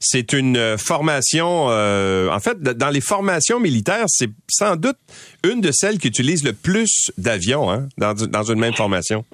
[0.00, 4.96] C'est une euh, formation, euh, en fait, dans les formations militaires, c'est sans doute
[5.44, 9.24] une de celles qui utilise le plus d'avions hein, dans, dans une même formation.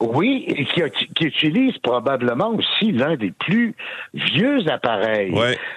[0.00, 0.82] Oui, et qui,
[1.14, 3.74] qui, utilise probablement aussi l'un des plus
[4.14, 5.34] vieux appareils.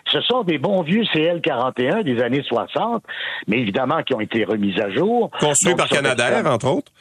[0.09, 3.03] Ce sont des bons vieux CL-41 des années 60,
[3.47, 5.29] mais évidemment qui ont été remis à jour.
[5.41, 6.91] Construits par Canadair, entre autres.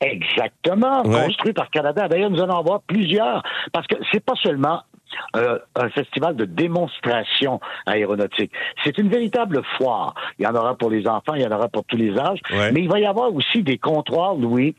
[0.00, 2.08] Exactement, construits par Canada.
[2.08, 3.42] D'ailleurs, nous allons en voir plusieurs,
[3.72, 4.80] parce que c'est pas seulement
[5.36, 8.52] euh, un festival de démonstration aéronautique.
[8.84, 10.14] C'est une véritable foire.
[10.38, 12.40] Il y en aura pour les enfants, il y en aura pour tous les âges,
[12.50, 14.74] mais il va y avoir aussi des comptoirs, Louis,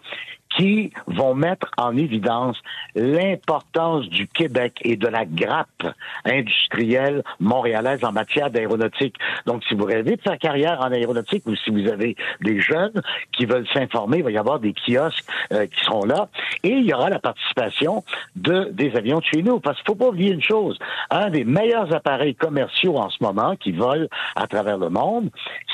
[0.58, 2.58] qui vont mettre en évidence
[2.96, 5.88] l'importance du Québec et de la grappe
[6.26, 9.16] industrielle montréalaise en matière d'aéronautique.
[9.46, 13.02] Donc, si vous rêvez de faire carrière en aéronautique ou si vous avez des jeunes
[13.32, 16.30] qui veulent s'informer, il va y avoir des kiosques euh, qui seront là
[16.64, 18.04] et il y aura la participation
[18.36, 19.60] de des avions de chez nous.
[19.60, 20.78] Parce qu'il faut pas oublier une chose,
[21.10, 25.30] un des meilleurs appareils commerciaux en ce moment qui volent à travers le monde,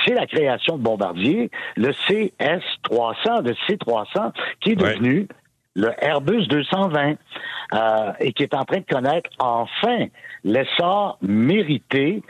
[0.06, 5.28] c'est la création de bombardiers, le CS-300, le C-300, qui est devenu
[5.76, 7.16] le Airbus 220
[7.74, 10.08] euh, et qui est en train de connaître enfin
[10.44, 12.24] l'essor mérité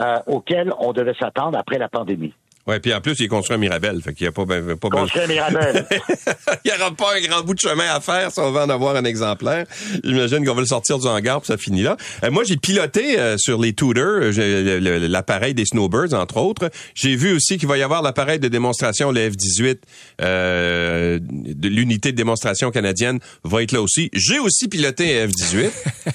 [0.00, 2.34] euh, auquel on devait s'attendre après la pandémie.
[2.66, 4.76] Ouais, puis en plus, il est construit à Mirabel, fait qu'il n'y a pas, ben,
[4.76, 5.86] pas construit à Mirabel.
[6.64, 8.70] il n'y aura pas un grand bout de chemin à faire si on veut en
[8.70, 9.66] avoir un exemplaire.
[10.02, 11.98] J'imagine qu'on va le sortir du hangar, puis ça finit là.
[12.22, 16.70] Euh, moi, j'ai piloté euh, sur les Tudor, l'appareil des Snowbirds, entre autres.
[16.94, 19.78] J'ai vu aussi qu'il va y avoir l'appareil de démonstration, le F-18,
[20.22, 24.08] euh, de l'unité de démonstration canadienne, va être là aussi.
[24.14, 25.70] J'ai aussi piloté un F-18.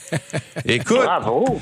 [0.66, 0.98] Écoute.
[0.98, 1.62] Bravo!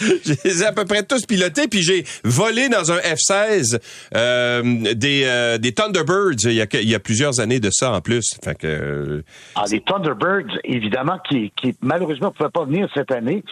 [0.24, 3.80] j'ai à peu près tous pilotés, puis j'ai volé dans un F-16
[4.14, 4.62] euh,
[4.94, 8.00] des, euh, des Thunderbirds il y, a, il y a plusieurs années de ça en
[8.00, 8.38] plus.
[8.42, 9.24] Fait que, euh,
[9.54, 13.44] ah, les Thunderbirds, évidemment, qui, qui malheureusement ne pouvaient pas venir cette année,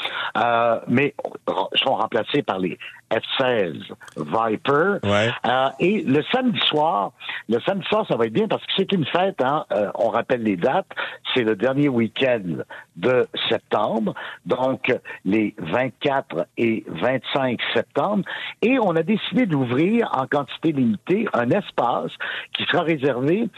[0.89, 1.15] mais
[1.75, 2.79] sont remplacés par les
[3.11, 4.99] F-16 Viper.
[5.05, 7.13] Euh, et le samedi soir,
[7.49, 9.41] le samedi soir, ça va être bien parce que c'est une fête.
[9.43, 10.91] Hein, euh, on rappelle les dates.
[11.35, 12.63] C'est le dernier week-end
[12.97, 14.15] de septembre,
[14.47, 14.93] donc
[15.25, 18.25] les 24 et 25 septembre.
[18.63, 22.13] Et on a décidé d'ouvrir en quantité limitée un espace
[22.53, 23.49] qui sera réservé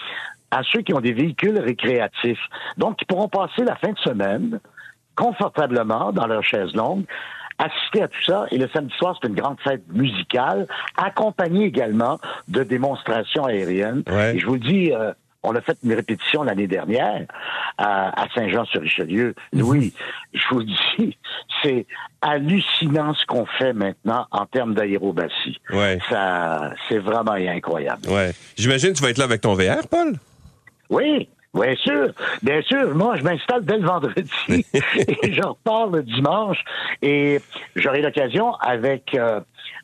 [0.51, 2.47] à ceux qui ont des véhicules récréatifs.
[2.77, 4.61] Donc, ils pourront passer la fin de semaine
[5.17, 7.05] confortablement dans leur chaise longue
[7.63, 8.47] assister à tout ça.
[8.51, 14.03] Et le samedi soir, c'est une grande fête musicale, accompagnée également de démonstrations aériennes.
[14.35, 17.27] Et je vous le dis, euh, on a fait une répétition l'année dernière
[17.79, 19.35] à, Saint-Jean-sur-Richelieu.
[19.53, 19.63] Mhm.
[19.63, 19.93] Oui,
[20.33, 21.19] je vous le dis,
[21.63, 21.87] c'est
[22.21, 25.61] hallucinant ce qu'on fait maintenant en termes d'aérobassie.
[25.71, 25.99] Ouais.
[26.09, 28.09] Ça, c'est vraiment incroyable.
[28.09, 28.33] Ouais.
[28.57, 30.15] J'imagine que tu vas être là avec ton VR, Paul?
[30.91, 32.95] Oui, Bien sûr, bien sûr.
[32.95, 36.65] Moi, je m'installe dès le vendredi et je repars le dimanche.
[37.03, 37.41] Et
[37.77, 39.41] j'aurai l'occasion avec euh,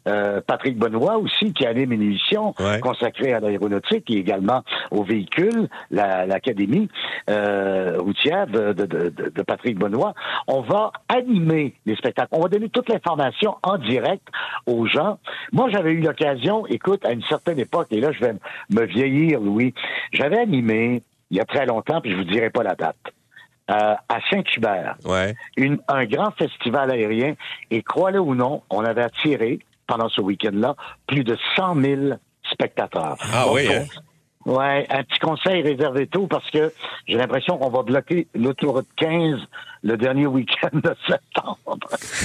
[0.08, 5.68] euh, Patrick Benoît aussi, qui anime une émission consacrée à l'aéronautique et également aux véhicules,
[5.90, 6.88] l'Académie
[7.28, 10.14] euh, routière de, de, de, de, Patrick Benoît.
[10.46, 12.28] On va animer les spectacles.
[12.32, 14.26] On va donner toute l'information en direct
[14.66, 15.18] aux gens.
[15.52, 18.32] Moi, j'avais eu l'occasion, écoute, à une certaine époque, et là, je vais
[18.70, 19.74] me vieillir, Louis,
[20.12, 22.96] j'avais animé il y a très longtemps, puis je vous dirai pas la date.
[23.70, 25.34] Euh, à Saint-Hubert, ouais.
[25.88, 27.34] un grand festival aérien,
[27.70, 30.74] et croyez-le ou non, on avait attiré, pendant ce week-end-là,
[31.06, 32.02] plus de 100 000
[32.50, 33.16] spectateurs.
[33.32, 33.84] Ah oui, hein?
[34.46, 36.72] Ouais, un petit conseil réservé tôt parce que
[37.06, 39.36] j'ai l'impression qu'on va bloquer l'autoroute 15
[39.82, 41.78] le dernier week-end de septembre.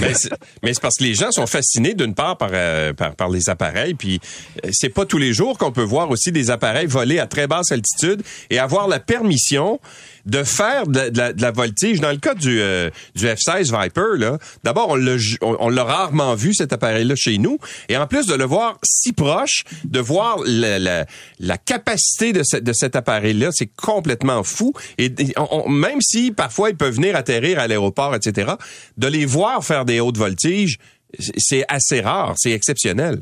[0.62, 3.48] Mais c'est parce que les gens sont fascinés d'une part par, euh, par, par les
[3.48, 4.20] appareils, puis
[4.64, 7.46] euh, c'est pas tous les jours qu'on peut voir aussi des appareils voler à très
[7.46, 9.80] basse altitude et avoir la permission
[10.26, 12.00] de faire de, la, de la voltige.
[12.00, 16.34] Dans le cas du, euh, du F-16 Viper, là, d'abord, on l'a on, l'a rarement
[16.34, 17.58] vu, cet appareil-là, chez nous.
[17.90, 21.04] Et en plus de le voir si proche, de voir la, la,
[21.40, 24.72] la capacité de, ce- de cet appareil-là, c'est complètement fou.
[24.98, 28.52] Et et on- même si parfois ils peuvent venir atterrir à l'aéroport, etc.,
[28.96, 30.78] de les voir faire des hautes voltiges,
[31.18, 33.20] c'est- assez rare, c'est exceptionnel.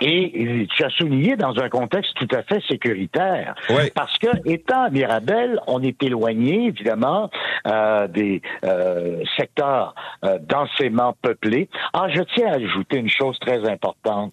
[0.00, 3.54] Et tu as souligné dans un contexte tout à fait sécuritaire.
[3.68, 3.90] Oui.
[3.94, 7.30] Parce que, étant à Mirabel, on est éloigné, évidemment,
[7.66, 9.94] euh, des euh, secteurs
[10.24, 11.68] euh, densément peuplés.
[11.92, 14.32] Ah, je tiens à ajouter une chose très importante.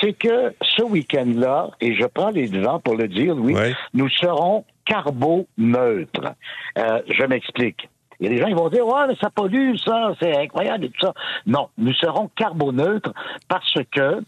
[0.00, 3.74] C'est que ce week-end-là, et je prends les devants pour le dire, oui, Oui.
[3.92, 6.34] nous serons carboneutres.
[6.78, 7.88] Euh, je m'explique.
[8.20, 10.86] Il y a des gens qui vont dire ouais mais ça pollue ça c'est incroyable
[10.86, 11.14] et tout ça.
[11.46, 13.12] Non, nous serons carboneutres
[13.48, 14.22] parce que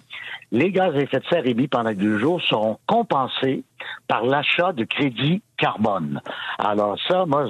[0.53, 3.65] les gaz à effet de serre émis pendant deux jours seront compensés
[4.09, 6.21] par l'achat de crédits carbone.
[6.59, 7.47] Alors ça, moi,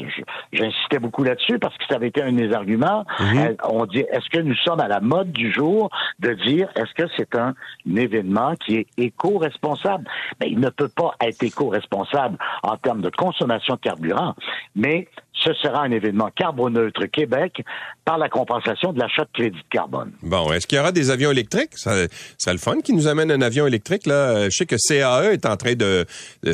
[0.52, 3.04] j'insistais beaucoup là-dessus parce que ça avait été un des arguments.
[3.20, 6.94] Euh, on dit, est-ce que nous sommes à la mode du jour de dire, est-ce
[6.94, 7.54] que c'est un,
[7.96, 10.04] événement qui est éco-responsable?
[10.40, 14.34] Ben, il ne peut pas être éco-responsable en termes de consommation de carburant,
[14.74, 17.62] mais ce sera un événement carboneutre Québec
[18.04, 20.12] par la compensation de l'achat de crédits de carbone.
[20.22, 21.76] Bon, est-ce qu'il y aura des avions électriques?
[21.76, 21.92] Ça,
[22.38, 24.06] ça le fun qui nous amène un avion électrique.
[24.06, 24.44] Là.
[24.44, 26.06] Je sais que CAE est en train de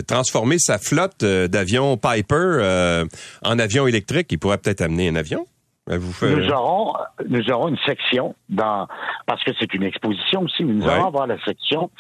[0.07, 3.05] transformer sa flotte euh, d'avions Piper euh,
[3.43, 4.29] en avions électriques.
[4.31, 5.47] Il pourrait peut-être amener un avion.
[5.91, 6.95] Euh, Vous Nous aurons,
[7.29, 8.87] nous aurons une section dans,
[9.27, 10.93] parce que c'est une exposition aussi, mais nous Ouais.
[10.93, 11.91] allons avoir la section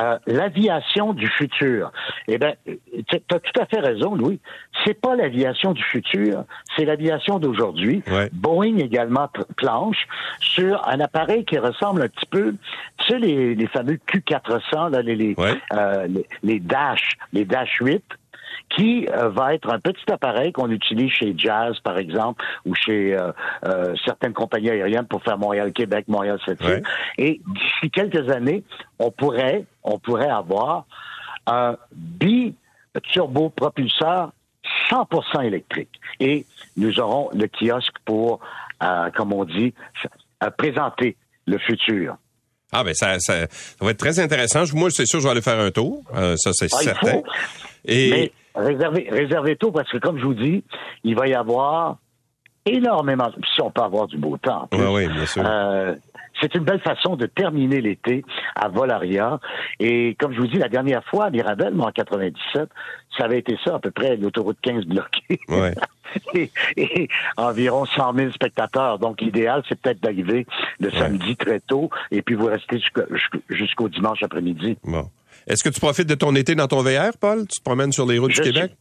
[0.00, 1.92] euh, l'aviation du futur.
[2.26, 4.40] Eh ben, tu as tout à fait raison, Louis.
[4.88, 8.02] C'est pas l'aviation du futur, c'est l'aviation d'aujourd'hui.
[8.10, 8.30] Ouais.
[8.32, 9.28] Boeing également
[9.58, 10.06] planche
[10.40, 12.54] sur un appareil qui ressemble un petit peu,
[12.96, 15.58] tu sais, les, les fameux Q400, là, les, les, Ouais.
[15.74, 18.02] euh, les, les Dash, les Dash 8
[18.70, 23.14] qui euh, va être un petit appareil qu'on utilise chez Jazz, par exemple, ou chez
[23.14, 23.30] euh,
[23.66, 26.80] euh, certaines compagnies aériennes pour faire Montréal-Québec, montréal cette Ouais.
[27.18, 28.64] Et d'ici quelques années,
[28.98, 30.86] on pourrait, on pourrait avoir
[31.46, 34.32] un bi-turbopropulseur
[34.90, 36.00] 100% électrique.
[36.20, 36.44] Et
[36.76, 38.40] nous aurons le kiosque pour,
[38.82, 39.74] euh, comme on dit,
[40.42, 41.16] euh, présenter
[41.46, 42.16] le futur.
[42.72, 44.64] Ah ben ça, ça, ça va être très intéressant.
[44.74, 46.02] Moi, c'est sûr, je vais aller faire un tour.
[46.14, 47.22] Euh, ça, c'est Ah, certain.
[47.86, 50.62] Et Mais réservez, réservez tôt parce que, comme je vous dis,
[51.04, 51.96] il va y avoir
[52.66, 54.68] énormément, si on peut avoir du beau temps.
[54.72, 55.42] Ouais, oui, bien sûr.
[55.46, 55.94] Euh,
[56.40, 59.40] c'est une belle façon de terminer l'été à Volaria.
[59.80, 62.68] Et comme je vous dis, la dernière fois à Mirabel, moi en 97,
[63.16, 65.40] ça avait été ça, à peu près l'autoroute 15 bloquée.
[65.48, 65.74] Ouais.
[66.34, 68.98] et, et environ 100 000 spectateurs.
[68.98, 70.46] Donc, l'idéal, c'est peut-être d'arriver
[70.80, 72.80] le samedi très tôt et puis vous restez
[73.50, 74.76] jusqu'au- dimanche après-midi.
[74.84, 75.08] bon.
[75.46, 77.46] Est-ce que tu profites de ton été dans ton VR, Paul?
[77.48, 78.72] Tu te promènes sur les routes Je du Québec?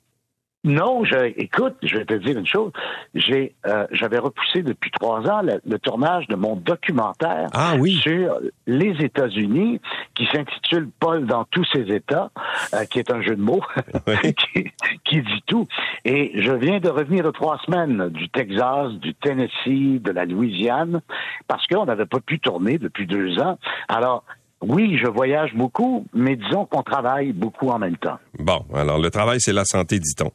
[0.64, 2.72] Non, je, écoute, je vais te dire une chose.
[3.14, 7.94] J'ai, euh, j'avais repoussé depuis trois ans le, le tournage de mon documentaire Ah oui.
[8.04, 9.80] sur les États-Unis,
[10.16, 12.32] qui s'intitule Paul dans tous ses États,
[12.74, 13.62] euh, qui est un jeu de mots
[14.08, 14.34] Oui.
[14.54, 14.72] qui,
[15.06, 15.68] qui dit tout.
[16.04, 21.02] Et je viens de revenir de trois semaines du Texas, du Tennessee, de la Louisiane,
[21.48, 23.58] parce qu'on n'avait pas pu tourner depuis deux ans.
[23.88, 24.24] Alors.
[24.62, 28.18] Oui, je voyage beaucoup, mais disons qu'on travaille beaucoup en même temps.
[28.40, 30.32] Bon, alors le travail, c'est la santé, dit-on.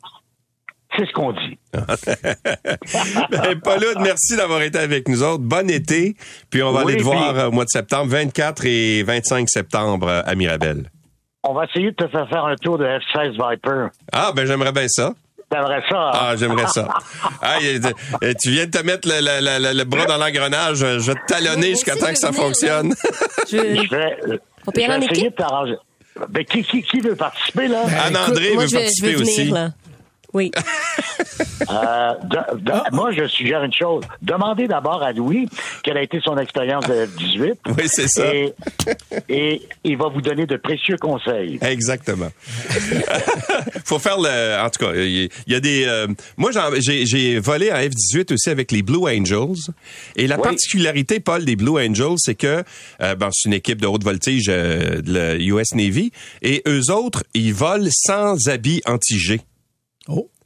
[0.96, 1.58] C'est ce qu'on dit.
[3.30, 3.58] Ben,
[4.00, 5.42] merci d'avoir été avec nous autres.
[5.42, 6.16] Bon été.
[6.50, 9.48] Puis on va Oui, aller te voir puis- au mois de septembre, 24 et 25
[9.48, 10.90] septembre à Mirabel.
[11.44, 13.88] On va essayer de te faire faire un tour de F-16 Viper.
[14.12, 15.14] Ah, ben j'aimerais bien ça.
[15.52, 15.96] T'aimerais ça?
[15.96, 16.10] hein?
[16.14, 16.88] Ah, j'aimerais ça.
[17.42, 17.58] Ah,
[18.40, 20.78] tu viens de te mettre le, le- le- le bras dans l'engrenage.
[20.78, 22.94] Je vais te talonner jusqu'à temps que ça venir, fonctionne.
[23.50, 23.56] Je...
[23.56, 24.16] Je vais,
[24.66, 25.32] On peut y je vais aller en essayer équipe?
[25.32, 25.76] de t'arranger.
[26.28, 27.82] Ben, qui, qui, qui veut participer, là?
[28.06, 29.44] Anne-André moi, veut je vais, je participer venir, aussi.
[29.46, 29.68] là.
[30.34, 30.50] Oui.
[31.70, 32.84] Euh, de- de- Ah.
[32.92, 34.02] Moi, je suggère une chose.
[34.20, 35.48] Demandez d'abord à Louis
[35.82, 37.54] quelle a été son expérience de F-18.
[37.66, 38.34] Oui, c'est ça.
[38.34, 38.52] Et,
[39.28, 41.58] et il va vous donner de précieux conseils.
[41.62, 42.30] Exactement.
[43.84, 44.60] Faut faire le.
[44.64, 45.84] En tout cas, il y, a des.
[45.86, 49.56] euh, moi, j'ai volé en F-18 aussi avec les Blue Angels.
[50.16, 50.42] Et la Oui.
[50.42, 52.64] particularité, Paul, des Blue Angels, c'est que
[53.00, 56.10] euh, bon, c'est une équipe de haute voltige de la US Navy.
[56.42, 59.40] Et eux autres, ils volent sans habits anti-G.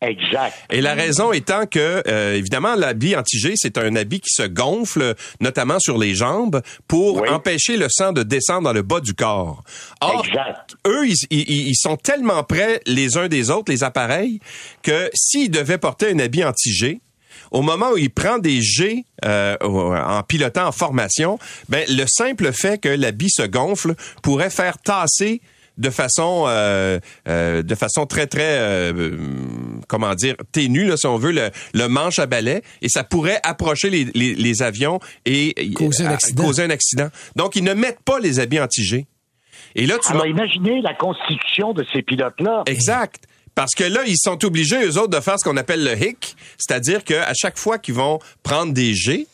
[0.02, 0.54] Exact.
[0.70, 5.14] Et la raison étant que, euh, évidemment, l'habit anti-G, c'est un habit qui se gonfle,
[5.40, 7.28] notamment sur les jambes, pour Oui.
[7.30, 9.62] empêcher le sang de descendre dans le bas du corps.
[10.02, 10.74] Or, Exact.
[10.86, 14.40] eux, ils, ils- ils sont tellement près les uns des autres, les appareils,
[14.82, 17.00] que s'ils devaient porter un habit anti-G,
[17.50, 21.38] au moment où il prend des G euh, en pilotant en formation,
[21.70, 25.40] ben le simple fait que bille se gonfle pourrait faire tasser
[25.78, 26.98] de façon euh,
[27.28, 29.16] euh, de façon très très euh,
[29.88, 33.40] comment dire ténue là, si on veut le, le manche à balai et ça pourrait
[33.42, 36.44] approcher les, les, les avions et Causer un euh, accident.
[36.44, 37.08] causer un accident.
[37.36, 39.06] Donc ils ne mettent pas les habits anti-G.
[39.74, 42.62] Et là tu Alors, m'as- imaginez la constitution de ces pilotes-là.
[42.66, 43.24] Exact.
[43.54, 46.36] Parce que là, ils sont obligés, eux autres, de faire ce qu'on appelle le hic,
[46.58, 49.26] c'est-à-dire qu'à chaque fois qu'ils vont prendre des G,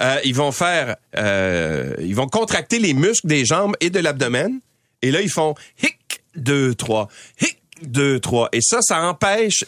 [0.00, 4.60] euh, ils vont faire, euh, ils vont contracter les muscles des jambes et de l'abdomen,
[5.02, 5.98] et là, ils font hic,
[6.36, 7.08] deux, trois,
[7.40, 8.48] hic, deux, trois.
[8.52, 9.64] Et ça, ça empêche,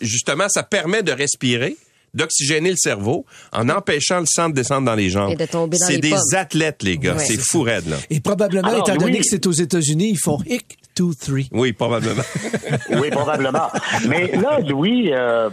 [0.00, 1.76] justement, ça permet de respirer,
[2.14, 5.32] d'oxygéner le cerveau, en empêchant le sang de descendre dans les jambes.
[5.32, 6.20] Et de tomber dans C'est les des pommes.
[6.34, 7.14] athlètes, les gars.
[7.16, 7.24] Ouais.
[7.24, 7.96] c'est fou raide, là.
[8.08, 11.48] Et probablement, Alors, étant donné que c'est aux États-Unis, ils font hic, two, three.
[11.52, 12.22] Oui, probablement.
[12.90, 13.68] Oui, probablement.
[14.08, 15.50] Mais là, Louis, euh,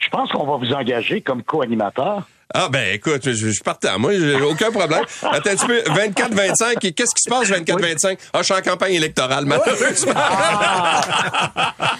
[0.00, 2.28] je pense qu'on va vous engager comme co-animateur.
[2.54, 3.98] Ah ben écoute, je, je suis partant.
[3.98, 5.02] Moi, j'ai aucun problème.
[5.22, 5.80] Attends un petit peu.
[5.80, 8.18] 24-25, et qu'est-ce qui se passe 24-25?
[8.32, 10.12] Ah, je suis en campagne électorale, malheureusement.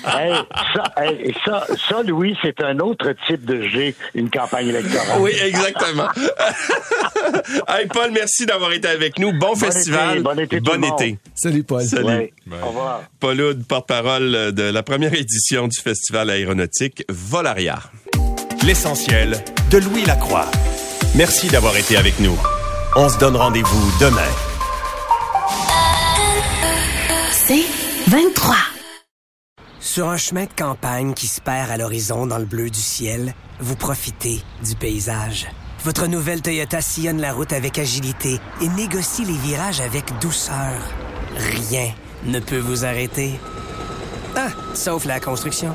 [0.04, 0.34] Hey,
[0.74, 5.20] ça, hey, ça, ça, Louis, c'est un autre type de G, une campagne électorale.
[5.20, 6.08] Oui, exactement.
[7.68, 9.32] hey, Paul, merci d'avoir été avec nous.
[9.38, 10.18] Bon, festival.
[10.18, 11.00] été, bon été tout monde.
[11.00, 11.18] été.
[11.34, 11.82] Salut, Paul.
[11.82, 12.04] Salut.
[12.06, 12.32] Ouais.
[12.62, 13.02] Au revoir.
[13.20, 17.78] Paul Hood, porte-parole de la première édition du Festival aéronautique Volaria.
[18.64, 19.42] L'essentiel
[19.72, 20.48] de Louis Lacroix.
[21.16, 22.38] Merci d'avoir été avec nous.
[22.94, 24.20] On se donne rendez-vous demain.
[27.32, 27.64] C'est
[28.06, 28.54] 23.
[29.80, 33.34] Sur un chemin de campagne qui se perd à l'horizon dans le bleu du ciel,
[33.58, 35.48] vous profitez du paysage.
[35.84, 40.80] Votre nouvelle Toyota sillonne la route avec agilité et négocie les virages avec douceur.
[41.36, 41.90] Rien
[42.26, 43.40] ne peut vous arrêter.
[44.36, 45.74] Ah, sauf la construction.